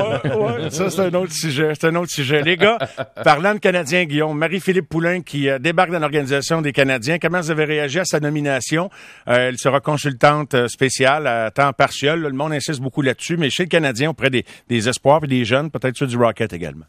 ça, 0.69 0.89
c'est 0.89 1.01
un 1.01 1.13
autre 1.13 1.33
sujet. 1.33 1.73
C'est 1.79 1.87
un 1.87 1.95
autre 1.95 2.11
sujet. 2.11 2.41
Les 2.41 2.57
gars, 2.57 2.77
parlant 3.23 3.53
de 3.53 3.59
Canadiens, 3.59 4.05
Guillaume, 4.05 4.37
Marie-Philippe 4.37 4.89
Poulain 4.89 5.21
qui 5.21 5.49
euh, 5.49 5.59
débarque 5.59 5.91
dans 5.91 5.99
l'organisation 5.99 6.61
des 6.61 6.71
Canadiens, 6.71 7.17
comment 7.19 7.39
vous 7.39 7.51
avez 7.51 7.65
réagi 7.65 7.99
à 7.99 8.05
sa 8.05 8.19
nomination? 8.19 8.89
Euh, 9.27 9.49
elle 9.49 9.57
sera 9.57 9.79
consultante 9.79 10.53
euh, 10.53 10.67
spéciale 10.67 11.27
à 11.27 11.51
temps 11.51 11.71
partiel. 11.73 12.19
Le 12.19 12.31
monde 12.31 12.53
insiste 12.53 12.81
beaucoup 12.81 13.01
là-dessus, 13.01 13.37
mais 13.37 13.49
chez 13.49 13.63
le 13.63 13.69
Canadien, 13.69 14.09
auprès 14.09 14.29
des, 14.29 14.45
des 14.67 14.89
espoirs 14.89 15.23
et 15.23 15.27
des 15.27 15.45
jeunes, 15.45 15.69
peut-être 15.71 15.97
ceux 15.97 16.07
du 16.07 16.17
Rocket 16.17 16.51
également. 16.53 16.85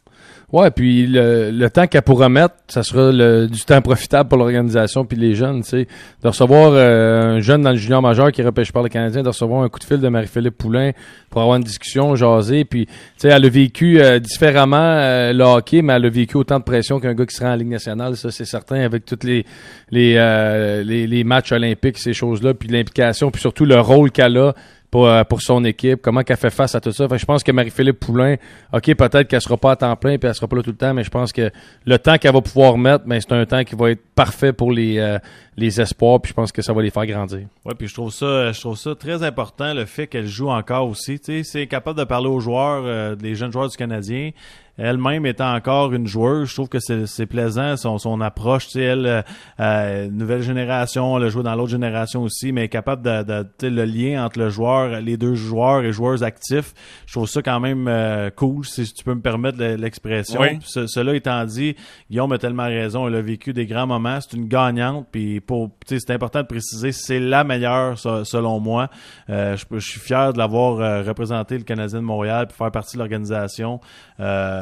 Ouais, 0.51 0.69
puis 0.69 1.07
le, 1.07 1.67
temps 1.69 1.87
qu'elle 1.87 2.01
pourra 2.01 2.27
mettre, 2.27 2.55
ça 2.67 2.83
sera 2.83 3.11
du 3.47 3.61
temps 3.61 3.81
profitable 3.81 4.27
pour 4.27 4.37
l'organisation 4.37 5.05
puis 5.05 5.17
les 5.17 5.33
jeunes, 5.33 5.63
tu 5.63 5.69
sais, 5.69 5.87
de 6.23 6.27
recevoir 6.27 6.73
un 6.73 7.39
jeune 7.39 7.61
dans 7.61 7.71
le 7.71 7.77
junior 7.77 8.01
majeur 8.01 8.31
qui 8.31 8.41
repêche 8.43 8.71
par 8.71 8.83
le 8.83 8.89
Canadien, 8.89 9.23
de 9.23 9.27
recevoir 9.27 9.63
un 9.63 9.69
coup 9.69 9.79
de 9.79 9.83
fil 9.83 9.99
de 9.99 10.07
Marie-Philippe 10.07 10.57
Poulain 10.57 10.91
pour 11.29 11.41
avoir 11.41 11.57
une 11.57 11.63
discussion, 11.63 12.15
jaser, 12.15 12.65
puis 12.65 12.85
tu 12.85 12.93
sais, 13.17 13.29
elle 13.29 13.45
a 13.45 13.49
vécu 13.49 13.99
différemment 14.19 15.31
le 15.33 15.43
hockey, 15.43 15.81
mais 15.81 15.93
elle 15.93 16.05
a 16.05 16.09
vécu 16.09 16.37
autant 16.37 16.59
de 16.59 16.63
pression 16.63 16.99
qu'un 16.99 17.13
gars 17.13 17.25
qui 17.25 17.35
sera 17.35 17.51
en 17.51 17.55
Ligue 17.55 17.69
nationale, 17.69 18.15
ça 18.17 18.31
c'est 18.31 18.45
certain, 18.45 18.81
avec 18.81 19.05
tous 19.05 19.23
les 19.23 19.45
les, 19.89 20.83
les, 20.85 21.07
les 21.07 21.23
matchs 21.23 21.51
olympiques, 21.51 21.97
ces 21.97 22.13
choses-là, 22.13 22.53
puis 22.53 22.69
l'implication, 22.69 23.31
puis 23.31 23.41
surtout 23.41 23.65
le 23.65 23.79
rôle 23.79 24.11
qu'elle 24.11 24.37
a 24.37 24.53
pour, 24.91 25.07
euh, 25.07 25.23
pour 25.23 25.41
son 25.41 25.63
équipe, 25.63 26.01
comment 26.01 26.21
qu'elle 26.21 26.37
fait 26.37 26.49
face 26.49 26.75
à 26.75 26.81
tout 26.81 26.91
ça. 26.91 27.07
je 27.09 27.25
pense 27.25 27.43
que 27.43 27.51
Marie-Philippe 27.53 27.99
Poulain, 27.99 28.35
OK, 28.73 28.93
peut-être 28.93 29.23
qu'elle 29.23 29.41
sera 29.41 29.55
pas 29.55 29.71
à 29.71 29.75
temps 29.77 29.95
plein 29.95 30.17
puis 30.17 30.27
elle 30.27 30.35
sera 30.35 30.47
pas 30.47 30.57
là 30.57 30.61
tout 30.61 30.71
le 30.71 30.75
temps, 30.75 30.93
mais 30.93 31.05
je 31.05 31.09
pense 31.09 31.31
que 31.31 31.49
le 31.85 31.97
temps 31.97 32.17
qu'elle 32.17 32.33
va 32.33 32.41
pouvoir 32.41 32.77
mettre, 32.77 33.05
ben, 33.05 33.19
c'est 33.21 33.31
un 33.31 33.45
temps 33.45 33.63
qui 33.63 33.75
va 33.75 33.91
être 33.91 34.03
parfait 34.13 34.51
pour 34.51 34.69
les, 34.73 34.99
euh, 34.99 35.17
les 35.55 35.79
espoirs, 35.79 36.19
puis 36.21 36.29
je 36.29 36.33
pense 36.33 36.51
que 36.51 36.61
ça 36.61 36.73
va 36.73 36.81
les 36.81 36.89
faire 36.89 37.05
grandir. 37.05 37.47
Oui, 37.63 37.73
puis 37.77 37.87
je 37.87 37.93
trouve 37.93 38.11
ça 38.11 38.51
je 38.51 38.59
trouve 38.59 38.77
ça 38.77 38.93
très 38.93 39.23
important, 39.23 39.73
le 39.73 39.85
fait 39.85 40.07
qu'elle 40.07 40.27
joue 40.27 40.49
encore 40.49 40.89
aussi. 40.89 41.19
C'est 41.43 41.67
capable 41.67 41.97
de 41.97 42.03
parler 42.03 42.27
aux 42.27 42.41
joueurs, 42.41 42.83
euh, 42.85 43.15
les 43.21 43.35
jeunes 43.35 43.51
joueurs 43.51 43.69
du 43.69 43.77
Canadien, 43.77 44.31
elle-même 44.77 45.25
étant 45.25 45.53
encore 45.53 45.93
une 45.93 46.07
joueuse, 46.07 46.49
je 46.49 46.55
trouve 46.55 46.69
que 46.69 46.79
c'est 46.79 47.25
plaisant 47.25 47.77
son, 47.77 47.97
son 47.97 48.21
approche. 48.21 48.67
Tu 48.67 48.71
sais, 48.73 48.81
elle, 48.81 49.05
euh, 49.05 49.21
euh, 49.59 50.09
nouvelle 50.09 50.41
génération, 50.41 51.17
elle 51.17 51.25
a 51.25 51.29
joué 51.29 51.43
dans 51.43 51.55
l'autre 51.55 51.71
génération 51.71 52.23
aussi, 52.23 52.51
mais 52.51 52.67
capable 52.69 53.01
de, 53.03 53.23
de 53.23 53.67
le 53.67 53.85
lien 53.85 54.25
entre 54.25 54.39
le 54.39 54.49
joueur, 54.49 55.01
les 55.01 55.17
deux 55.17 55.35
joueurs 55.35 55.83
et 55.83 55.91
joueurs 55.91 56.23
actifs. 56.23 56.73
Je 57.05 57.13
trouve 57.13 57.27
ça 57.27 57.41
quand 57.41 57.59
même 57.59 57.87
euh, 57.87 58.29
cool, 58.29 58.65
si 58.65 58.91
tu 58.91 59.03
peux 59.03 59.13
me 59.13 59.21
permettre 59.21 59.57
l'expression. 59.59 60.41
cela 60.63 61.15
étant 61.15 61.43
dit, 61.45 61.75
Guillaume 62.09 62.31
a 62.31 62.37
tellement 62.37 62.67
raison. 62.67 63.07
Elle 63.07 63.15
a 63.15 63.21
vécu 63.21 63.53
des 63.53 63.65
grands 63.65 63.87
moments. 63.87 64.19
C'est 64.21 64.37
une 64.37 64.47
gagnante. 64.47 65.07
Puis 65.11 65.41
pour, 65.41 65.69
c'est 65.85 66.11
important 66.11 66.41
de 66.41 66.47
préciser, 66.47 66.91
c'est 66.91 67.19
la 67.19 67.43
meilleure 67.43 67.97
selon 67.97 68.59
moi. 68.59 68.89
je, 69.27 69.55
je, 69.71 69.79
suis 69.79 69.99
fier 69.99 70.33
de 70.33 70.37
l'avoir 70.37 71.05
représenté 71.05 71.57
le 71.57 71.63
Canadien 71.63 71.99
de 71.99 72.05
Montréal 72.05 72.47
puis 72.47 72.57
faire 72.57 72.71
partie 72.71 72.95
de 72.95 72.99
l'organisation. 72.99 73.79
Euh, 74.19 74.60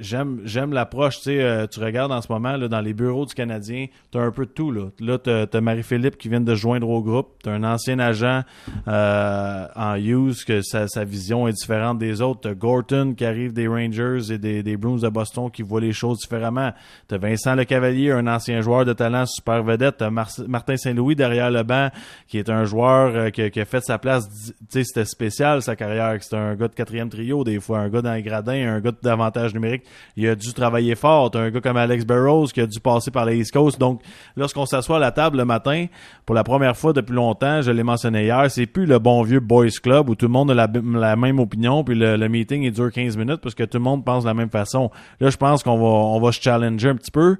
j'aime 0.00 0.40
j'aime 0.44 0.72
l'approche. 0.72 1.20
Tu 1.20 1.30
euh, 1.30 1.66
tu 1.66 1.80
regardes 1.80 2.12
en 2.12 2.20
ce 2.20 2.30
moment 2.30 2.56
là, 2.56 2.68
dans 2.68 2.80
les 2.80 2.94
bureaux 2.94 3.26
du 3.26 3.34
Canadien, 3.34 3.86
tu 4.10 4.18
as 4.18 4.22
un 4.22 4.30
peu 4.30 4.46
de 4.46 4.50
tout. 4.50 4.70
Là, 4.70 4.86
là 5.00 5.18
tu 5.18 5.30
as, 5.30 5.60
Marie-Philippe 5.60 6.16
qui 6.16 6.28
vient 6.28 6.40
de 6.40 6.54
joindre 6.54 6.88
au 6.88 7.02
groupe. 7.02 7.42
Tu 7.42 7.50
as 7.50 7.52
un 7.52 7.64
ancien 7.64 7.98
agent 7.98 8.42
euh, 8.86 9.66
en 9.74 9.96
use 9.96 10.44
que 10.44 10.62
sa, 10.62 10.86
vision 11.04 11.48
est 11.48 11.52
différente 11.52 11.98
des 11.98 12.20
autres. 12.20 12.40
Tu 12.42 12.48
as 12.48 12.54
Gorton 12.54 13.14
qui 13.16 13.24
arrive 13.24 13.52
des 13.52 13.68
Rangers 13.68 14.32
et 14.32 14.38
des, 14.38 14.62
des 14.62 14.76
Bruins 14.76 14.98
de 14.98 15.08
Boston 15.08 15.50
qui 15.50 15.62
voit 15.62 15.80
les 15.80 15.92
choses 15.92 16.18
différemment. 16.18 16.72
Tu 17.08 17.14
as 17.14 17.18
Vincent 17.18 17.54
Lecavalier, 17.54 18.10
un 18.10 18.26
ancien 18.26 18.60
joueur 18.60 18.84
de 18.84 18.92
talent 18.92 19.26
super 19.26 19.62
vedette. 19.62 19.98
Tu 19.98 20.48
Martin 20.48 20.76
Saint-Louis 20.76 21.14
derrière 21.14 21.50
le 21.50 21.62
banc 21.62 21.88
qui 22.26 22.38
est 22.38 22.50
un 22.50 22.64
joueur 22.64 23.30
qui, 23.32 23.50
qui, 23.50 23.60
a 23.60 23.64
fait 23.64 23.80
sa 23.80 23.98
place. 23.98 24.28
C'était 24.68 25.04
spécial 25.04 25.62
sa 25.62 25.76
carrière. 25.76 26.16
C'était 26.20 26.36
un 26.36 26.54
gars 26.54 26.68
de 26.68 26.74
quatrième 26.74 27.08
trio 27.08 27.44
des 27.44 27.60
fois, 27.60 27.78
un 27.78 27.88
gars 27.88 28.02
dans 28.02 28.14
les 28.14 28.22
gradins, 28.22 28.76
un 28.76 28.80
gars 28.80 28.92
d'avantage 29.02 29.37
numérique. 29.54 29.82
Il 30.16 30.28
a 30.28 30.34
dû 30.34 30.52
travailler 30.52 30.94
fort. 30.94 31.30
un 31.34 31.50
gars 31.50 31.60
comme 31.60 31.76
Alex 31.76 32.04
Burrows 32.04 32.46
qui 32.46 32.60
a 32.60 32.66
dû 32.66 32.80
passer 32.80 33.10
par 33.10 33.24
les 33.24 33.36
East 33.36 33.52
Coast. 33.52 33.78
Donc, 33.78 34.00
lorsqu'on 34.36 34.66
s'assoit 34.66 34.96
à 34.96 35.00
la 35.00 35.12
table 35.12 35.38
le 35.38 35.44
matin, 35.44 35.86
pour 36.26 36.34
la 36.34 36.44
première 36.44 36.76
fois 36.76 36.92
depuis 36.92 37.14
longtemps, 37.14 37.62
je 37.62 37.70
l'ai 37.70 37.82
mentionné 37.82 38.24
hier, 38.24 38.50
c'est 38.50 38.66
plus 38.66 38.86
le 38.86 38.98
bon 38.98 39.22
vieux 39.22 39.40
boys 39.40 39.68
club 39.82 40.08
où 40.08 40.14
tout 40.14 40.26
le 40.26 40.32
monde 40.32 40.50
a 40.50 40.54
la, 40.54 41.16
même 41.16 41.38
opinion 41.38 41.84
puis 41.84 41.94
le, 41.94 42.28
meeting 42.28 42.62
il 42.62 42.72
dure 42.72 42.92
15 42.92 43.16
minutes 43.16 43.40
parce 43.40 43.54
que 43.54 43.64
tout 43.64 43.78
le 43.78 43.84
monde 43.84 44.04
pense 44.04 44.24
de 44.24 44.28
la 44.28 44.34
même 44.34 44.50
façon. 44.50 44.90
Là, 45.20 45.30
je 45.30 45.36
pense 45.36 45.62
qu'on 45.62 46.20
va 46.20 46.32
se 46.32 46.40
challenger 46.40 46.88
un 46.88 46.96
petit 46.96 47.10
peu. 47.10 47.36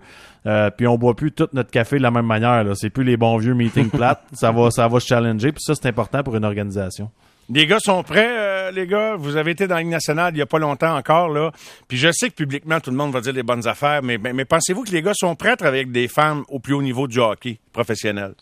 Euh, 0.46 0.70
puis 0.70 0.86
on 0.86 0.96
boit 0.96 1.14
plus 1.14 1.32
tout 1.32 1.48
notre 1.52 1.70
café 1.70 1.98
de 1.98 2.02
la 2.02 2.10
même 2.10 2.26
manière. 2.26 2.64
C'est 2.74 2.90
plus 2.90 3.04
les 3.04 3.16
bons 3.16 3.36
vieux 3.36 3.54
meetings 3.54 3.90
plates. 3.90 4.22
ça 4.32 4.50
va, 4.52 4.70
ça 4.70 4.88
va 4.88 5.00
se 5.00 5.06
challenger. 5.06 5.52
Puis 5.52 5.62
ça, 5.62 5.74
c'est 5.74 5.88
important 5.88 6.22
pour 6.22 6.36
une 6.36 6.44
organisation. 6.44 7.10
Les 7.50 7.66
gars 7.66 7.78
sont 7.80 8.02
prêts, 8.02 8.28
euh, 8.28 8.70
les 8.70 8.86
gars? 8.86 9.16
Vous 9.16 9.36
avez 9.36 9.52
été 9.52 9.66
dans 9.66 9.76
la 9.76 9.84
nationale 9.84 10.34
il 10.34 10.36
n'y 10.36 10.42
a 10.42 10.46
pas 10.46 10.58
longtemps 10.58 10.94
encore, 10.94 11.30
là. 11.30 11.50
Puis 11.88 11.96
je 11.96 12.10
sais 12.12 12.28
que 12.28 12.34
publiquement, 12.34 12.78
tout 12.78 12.90
le 12.90 12.96
monde 12.96 13.10
va 13.10 13.22
dire 13.22 13.32
les 13.32 13.42
bonnes 13.42 13.66
affaires, 13.66 14.02
mais, 14.02 14.18
mais, 14.18 14.44
pensez-vous 14.44 14.84
que 14.84 14.90
les 14.90 15.00
gars 15.00 15.14
sont 15.14 15.34
prêts 15.34 15.52
à 15.52 15.56
travailler 15.56 15.84
avec 15.84 15.92
des 15.92 16.08
femmes 16.08 16.44
au 16.48 16.58
plus 16.58 16.74
haut 16.74 16.82
niveau 16.82 17.08
du 17.08 17.20
hockey 17.20 17.58
professionnel? 17.72 18.34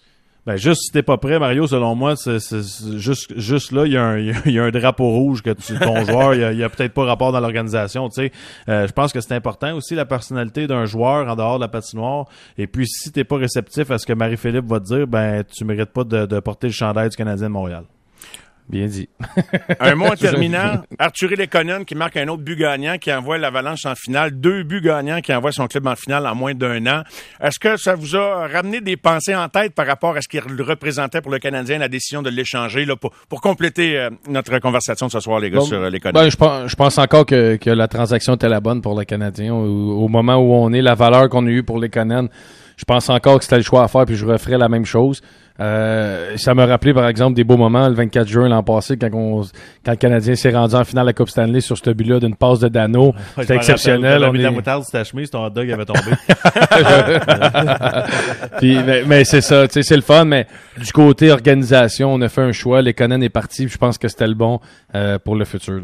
Ben 0.44 0.56
juste 0.56 0.82
si 0.82 0.92
t'es 0.92 1.02
pas 1.02 1.18
prêt, 1.18 1.38
Mario, 1.38 1.66
selon 1.66 1.94
moi, 1.96 2.14
c'est 2.16 2.38
juste 2.96 3.36
juste 3.36 3.72
là, 3.72 3.84
il 3.84 3.92
y, 3.92 3.96
a 3.96 4.04
un, 4.04 4.18
y 4.46 4.58
a 4.58 4.64
un 4.64 4.70
drapeau 4.70 5.08
rouge 5.10 5.42
que 5.42 5.50
tu, 5.50 5.76
ton 5.78 6.04
joueur, 6.04 6.34
il 6.34 6.58
y 6.58 6.64
a, 6.64 6.68
peut-être 6.68 6.92
pas 6.92 7.04
rapport 7.04 7.30
dans 7.30 7.40
l'organisation. 7.40 8.08
Tu 8.08 8.22
sais, 8.22 8.32
euh, 8.68 8.86
je 8.88 8.92
pense 8.92 9.12
que 9.12 9.20
c'est 9.20 9.34
important 9.34 9.74
aussi 9.76 9.94
la 9.94 10.04
personnalité 10.04 10.66
d'un 10.66 10.84
joueur 10.84 11.28
en 11.28 11.36
dehors 11.36 11.58
de 11.58 11.64
la 11.64 11.68
patinoire. 11.68 12.26
Et 12.58 12.66
puis 12.66 12.86
si 12.88 13.12
t'es 13.12 13.24
pas 13.24 13.36
réceptif 13.36 13.90
à 13.90 13.98
ce 13.98 14.06
que 14.06 14.12
Marie-Philippe 14.12 14.66
va 14.66 14.80
dire, 14.80 15.06
ben 15.06 15.44
tu 15.44 15.64
mérites 15.64 15.92
pas 15.92 16.04
de, 16.04 16.26
de 16.26 16.40
porter 16.40 16.68
le 16.68 16.72
chandail 16.72 17.08
du 17.08 17.16
Canadien 17.16 17.46
de 17.46 17.52
Montréal. 17.52 17.84
Bien 18.68 18.86
dit. 18.86 19.08
un 19.80 19.94
mot 19.94 20.06
en 20.06 20.16
terminant. 20.16 20.82
Arthur 20.98 21.30
Lekonen 21.30 21.84
qui 21.84 21.94
marque 21.94 22.16
un 22.16 22.26
autre 22.26 22.42
but 22.42 22.56
gagnant, 22.56 22.98
qui 22.98 23.12
envoie 23.12 23.38
l'Avalanche 23.38 23.86
en 23.86 23.94
finale. 23.94 24.32
Deux 24.32 24.64
buts 24.64 24.80
gagnants 24.80 25.20
qui 25.20 25.32
envoient 25.32 25.52
son 25.52 25.68
club 25.68 25.86
en 25.86 25.94
finale 25.94 26.26
en 26.26 26.34
moins 26.34 26.54
d'un 26.54 26.84
an. 26.86 27.02
Est-ce 27.40 27.60
que 27.60 27.76
ça 27.76 27.94
vous 27.94 28.16
a 28.16 28.48
ramené 28.48 28.80
des 28.80 28.96
pensées 28.96 29.36
en 29.36 29.48
tête 29.48 29.72
par 29.72 29.86
rapport 29.86 30.16
à 30.16 30.20
ce 30.20 30.28
qu'il 30.28 30.40
représentait 30.40 31.20
pour 31.20 31.30
le 31.30 31.38
Canadien, 31.38 31.78
la 31.78 31.88
décision 31.88 32.22
de 32.22 32.30
l'échanger, 32.30 32.84
là, 32.84 32.96
pour, 32.96 33.12
pour 33.28 33.40
compléter 33.40 33.98
euh, 33.98 34.10
notre 34.28 34.58
conversation 34.58 35.06
de 35.06 35.12
ce 35.12 35.20
soir, 35.20 35.38
les 35.38 35.50
gars, 35.50 35.60
sur 35.60 35.78
euh, 35.78 35.90
Lekonen? 35.90 36.14
Ben, 36.14 36.28
je, 36.28 36.36
pense, 36.36 36.68
je 36.68 36.74
pense 36.74 36.98
encore 36.98 37.24
que, 37.24 37.56
que 37.56 37.70
la 37.70 37.86
transaction 37.86 38.34
était 38.34 38.48
la 38.48 38.60
bonne 38.60 38.82
pour 38.82 38.98
le 38.98 39.04
Canadien. 39.04 39.54
Au, 39.54 40.08
moment 40.08 40.36
où 40.36 40.52
on 40.54 40.72
est, 40.72 40.82
la 40.82 40.94
valeur 40.94 41.28
qu'on 41.28 41.46
a 41.46 41.50
eue 41.50 41.62
pour 41.62 41.78
Lekonen, 41.78 42.28
je 42.76 42.84
pense 42.84 43.08
encore 43.10 43.38
que 43.38 43.44
c'était 43.44 43.58
le 43.58 43.62
choix 43.62 43.84
à 43.84 43.88
faire, 43.88 44.04
puis 44.06 44.16
je 44.16 44.26
referais 44.26 44.58
la 44.58 44.68
même 44.68 44.84
chose. 44.84 45.22
Euh, 45.60 46.36
ça 46.36 46.54
m'a 46.54 46.66
rappelé, 46.66 46.92
par 46.92 47.08
exemple, 47.08 47.34
des 47.34 47.44
beaux 47.44 47.56
moments 47.56 47.88
le 47.88 47.94
24 47.94 48.28
juin 48.28 48.48
l'an 48.48 48.62
passé, 48.62 48.96
quand, 48.96 49.10
on, 49.12 49.42
quand 49.84 49.92
le 49.92 49.96
Canadien 49.96 50.34
s'est 50.34 50.50
rendu 50.50 50.74
en 50.74 50.84
finale 50.84 51.04
de 51.04 51.10
la 51.10 51.14
Coupe 51.14 51.30
Stanley 51.30 51.60
sur 51.60 51.78
ce 51.78 51.90
but-là 51.90 52.20
d'une 52.20 52.36
passe 52.36 52.60
de 52.60 52.68
Dano. 52.68 53.14
C'était 53.38 53.56
exceptionnel. 53.56 54.24
On 54.24 54.32
mis 54.32 54.42
la 54.42 54.50
moutarde 54.50 54.82
sur 54.82 54.92
ta 54.92 55.04
chemise, 55.04 55.30
ton 55.30 55.44
hot 55.44 55.50
dog 55.50 55.70
avait 55.70 55.84
tombé. 55.84 56.00
Puis, 58.58 58.78
mais, 59.06 59.24
c'est 59.24 59.40
ça, 59.40 59.66
c'est 59.68 59.96
le 59.96 60.02
fun, 60.02 60.24
mais 60.24 60.46
du 60.76 60.92
côté 60.92 61.30
organisation, 61.30 62.12
on 62.12 62.20
a 62.20 62.28
fait 62.28 62.42
un 62.42 62.52
choix. 62.52 62.82
Les 62.82 62.94
Conan 62.94 63.20
est 63.20 63.28
parti, 63.28 63.68
je 63.68 63.78
pense 63.78 63.98
que 63.98 64.08
c'était 64.08 64.26
le 64.26 64.34
bon 64.34 64.60
euh, 64.94 65.18
pour 65.18 65.36
le 65.36 65.44
futur. 65.44 65.82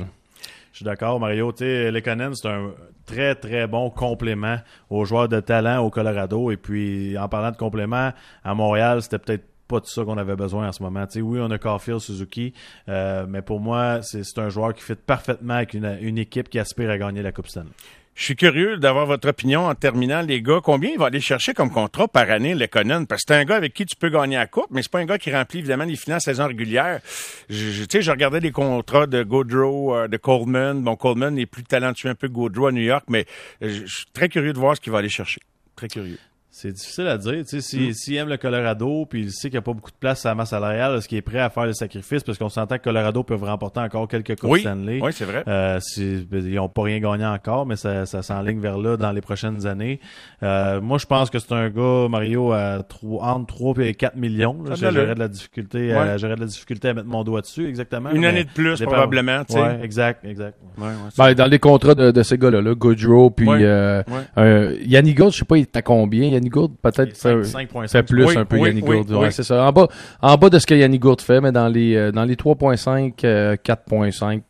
Je 0.72 0.78
suis 0.78 0.84
d'accord, 0.84 1.20
Mario. 1.20 1.52
Lekonen, 1.60 2.34
c'est 2.34 2.48
un 2.48 2.70
très, 3.04 3.34
très 3.34 3.66
bon 3.66 3.90
complément 3.90 4.56
aux 4.88 5.04
joueurs 5.04 5.28
de 5.28 5.40
talent 5.40 5.84
au 5.84 5.90
Colorado. 5.90 6.50
Et 6.50 6.56
puis, 6.56 7.16
en 7.18 7.28
parlant 7.28 7.50
de 7.50 7.56
complément, 7.56 8.12
à 8.42 8.54
Montréal, 8.54 9.02
c'était 9.02 9.18
peut-être 9.18 9.44
pas 9.68 9.80
de 9.80 9.86
ça 9.86 10.04
qu'on 10.04 10.18
avait 10.18 10.36
besoin 10.36 10.68
en 10.68 10.72
ce 10.72 10.82
moment. 10.82 11.06
oui, 11.16 11.38
on 11.40 11.50
a 11.50 11.58
Caulfield, 11.58 12.00
Suzuki, 12.00 12.52
euh, 12.88 13.24
mais 13.28 13.42
pour 13.42 13.60
moi, 13.60 14.00
c'est 14.02 14.38
un 14.38 14.48
joueur 14.48 14.74
qui 14.74 14.82
fit 14.82 14.94
parfaitement 14.94 15.54
avec 15.54 15.74
une, 15.74 15.98
une, 16.00 16.18
équipe 16.18 16.48
qui 16.48 16.58
aspire 16.58 16.90
à 16.90 16.98
gagner 16.98 17.22
la 17.22 17.32
Coupe 17.32 17.48
Stanley. 17.48 17.70
Je 18.14 18.24
suis 18.24 18.36
curieux 18.36 18.76
d'avoir 18.76 19.06
votre 19.06 19.26
opinion 19.28 19.66
en 19.66 19.74
terminant, 19.74 20.20
les 20.20 20.42
gars. 20.42 20.60
Combien 20.62 20.90
il 20.90 20.98
va 20.98 21.06
aller 21.06 21.20
chercher 21.20 21.54
comme 21.54 21.70
contrat 21.70 22.08
par 22.08 22.30
année, 22.30 22.54
Lekonen? 22.54 23.06
Parce 23.06 23.22
que 23.22 23.32
c'est 23.32 23.40
un 23.40 23.44
gars 23.44 23.56
avec 23.56 23.72
qui 23.72 23.86
tu 23.86 23.96
peux 23.96 24.10
gagner 24.10 24.36
la 24.36 24.46
coupe, 24.46 24.66
mais 24.70 24.82
c'est 24.82 24.90
pas 24.90 24.98
un 24.98 25.06
gars 25.06 25.16
qui 25.16 25.32
remplit 25.32 25.60
évidemment 25.60 25.84
les 25.84 25.96
finances 25.96 26.24
saison 26.24 26.46
régulière. 26.46 27.00
Je, 27.48 27.84
tu 27.84 27.86
sais, 27.90 28.02
je 28.02 28.10
regardais 28.10 28.40
des 28.40 28.50
contrats 28.50 29.06
de 29.06 29.22
Gaudreau, 29.22 29.96
euh, 29.96 30.08
de 30.08 30.18
Coleman. 30.18 30.82
Bon, 30.82 30.94
Coleman 30.94 31.38
est 31.38 31.46
plus 31.46 31.64
talentueux 31.64 32.10
un 32.10 32.14
peu 32.14 32.28
que 32.28 32.32
Gaudreau 32.32 32.66
à 32.66 32.72
New 32.72 32.82
York, 32.82 33.04
mais 33.08 33.24
je, 33.62 33.86
suis 33.86 34.06
très 34.12 34.28
curieux 34.28 34.52
de 34.52 34.58
voir 34.58 34.76
ce 34.76 34.82
qu'il 34.82 34.92
va 34.92 34.98
aller 34.98 35.08
chercher. 35.08 35.40
Très 35.74 35.88
curieux. 35.88 36.18
C'est 36.54 36.70
difficile 36.70 37.06
à 37.06 37.16
dire. 37.16 37.32
Tu 37.32 37.46
sais, 37.46 37.60
s'il 37.62 37.94
si, 37.94 38.14
aime 38.14 38.28
le 38.28 38.36
Colorado, 38.36 39.06
puis 39.06 39.22
il 39.22 39.32
sait 39.32 39.48
qu'il 39.48 39.52
n'y 39.52 39.58
a 39.58 39.62
pas 39.62 39.72
beaucoup 39.72 39.90
de 39.90 39.96
place 39.96 40.26
à 40.26 40.28
la 40.28 40.34
masse 40.34 40.50
salariale, 40.50 40.98
est-ce 40.98 41.08
qu'il 41.08 41.16
est 41.16 41.22
prêt 41.22 41.38
à 41.38 41.48
faire 41.48 41.64
le 41.64 41.72
sacrifice? 41.72 42.22
Parce 42.22 42.36
qu'on 42.36 42.50
s'entend 42.50 42.76
que 42.76 42.82
Colorado 42.82 43.22
peut 43.22 43.36
remporter 43.36 43.80
encore 43.80 44.06
quelques 44.06 44.38
Coupes 44.38 44.50
oui. 44.50 44.60
Stanley. 44.60 45.00
Oui, 45.02 45.12
c'est 45.14 45.24
vrai. 45.24 45.44
Euh, 45.48 45.80
ils 45.96 46.54
n'ont 46.54 46.68
pas 46.68 46.82
rien 46.82 47.00
gagné 47.00 47.24
encore, 47.24 47.64
mais 47.64 47.76
ça, 47.76 48.04
ça 48.04 48.20
s'enligne 48.20 48.60
vers 48.60 48.76
là 48.76 48.98
dans 48.98 49.12
les 49.12 49.22
prochaines 49.22 49.66
années. 49.66 49.98
Euh, 50.42 50.82
moi, 50.82 50.98
je 50.98 51.06
pense 51.06 51.30
que 51.30 51.38
c'est 51.38 51.52
un 51.52 51.70
gars, 51.70 52.08
Mario, 52.10 52.52
à 52.52 52.82
3, 52.86 53.24
entre 53.24 53.46
3 53.46 53.78
et 53.86 53.94
4 53.94 54.16
millions. 54.16 54.58
J'aurais 54.74 55.14
de 55.14 55.18
la 55.18 55.28
difficulté, 55.28 55.94
ouais. 55.94 56.18
j'aurais 56.18 56.36
de 56.36 56.40
la 56.40 56.46
difficulté 56.46 56.88
à 56.88 56.94
mettre 56.94 57.08
mon 57.08 57.24
doigt 57.24 57.40
dessus, 57.40 57.66
exactement. 57.66 58.10
Une 58.10 58.26
année 58.26 58.44
de 58.44 58.50
plus, 58.50 58.78
probablement. 58.82 59.42
Ouais, 59.48 59.80
exact, 59.82 60.22
exact. 60.26 60.58
Ouais, 60.76 60.88
ben, 61.16 61.32
dans 61.32 61.46
les 61.46 61.58
contrats 61.58 61.94
de, 61.94 62.10
de 62.10 62.22
ces 62.22 62.36
gars-là, 62.36 62.60
là, 62.60 62.74
Goodrow, 62.74 63.30
puis 63.30 63.48
euh, 63.48 64.02
euh, 64.36 64.76
Yannick 64.84 65.16
Gould, 65.16 65.32
je 65.32 65.38
sais 65.38 65.44
pas, 65.46 65.56
il 65.56 65.62
est 65.62 65.76
à 65.76 65.80
combien? 65.80 66.41
Yannick 66.42 66.52
Gould, 66.52 66.72
peut-être 66.82 67.16
fait 67.16 68.02
plus 68.02 68.24
oui, 68.26 68.36
un 68.36 68.44
peu 68.44 68.56
oui, 68.58 68.68
Yannick 68.68 68.86
oui, 68.88 68.96
Gould. 68.98 69.10
oui. 69.12 69.16
Ouais, 69.18 69.30
c'est 69.30 69.42
ça. 69.42 69.64
En 69.64 69.72
bas, 69.72 69.88
en 70.20 70.36
bas 70.36 70.50
de 70.50 70.58
ce 70.58 70.66
que 70.66 70.74
Yannick 70.74 71.00
Gould 71.00 71.20
fait, 71.20 71.40
mais 71.40 71.52
dans 71.52 71.68
les, 71.68 71.94
euh, 71.96 72.12
dans 72.12 72.24
les 72.24 72.36
3.5, 72.36 73.24
euh, 73.24 73.56
4.5, 73.56 74.42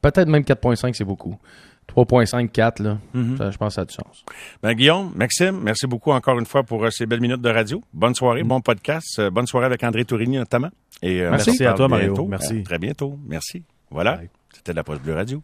peut-être 0.00 0.28
même 0.28 0.42
4.5, 0.44 0.94
c'est 0.94 1.04
beaucoup. 1.04 1.36
3.5, 1.88 2.48
4, 2.50 2.80
là, 2.80 2.98
Mhm. 3.12 3.36
ça, 3.36 3.50
je 3.50 3.58
pense 3.58 3.68
que 3.68 3.74
ça 3.74 3.80
a 3.82 3.84
du 3.84 3.92
sens. 3.94 4.24
Ben, 4.62 4.72
Guillaume, 4.72 5.10
Maxime, 5.14 5.58
merci 5.62 5.86
beaucoup 5.86 6.12
encore 6.12 6.38
une 6.38 6.46
fois 6.46 6.62
pour 6.62 6.84
euh, 6.84 6.90
ces 6.90 7.06
belles 7.06 7.20
minutes 7.20 7.42
de 7.42 7.50
radio. 7.50 7.82
Bonne 7.92 8.14
soirée, 8.14 8.44
bon 8.44 8.60
podcast. 8.60 9.18
euh, 9.18 9.30
bonne 9.30 9.46
soirée 9.46 9.66
avec 9.66 9.82
André 9.84 10.04
Tourigny 10.04 10.36
notamment. 10.38 10.70
Et, 11.02 11.20
euh, 11.20 11.30
Merci 11.30 11.66
à 11.66 11.72
toi, 11.74 11.88
Mario. 11.88 12.14
bientôt. 12.14 12.28
Merci. 12.28 12.60
À 12.60 12.62
très 12.62 12.78
bientôt. 12.78 13.18
Merci. 13.26 13.62
Voilà. 13.90 14.16
Bye. 14.16 14.30
C'était 14.54 14.72
la 14.72 14.84
Poste 14.84 15.02
Bleue 15.02 15.14
Radio. 15.14 15.42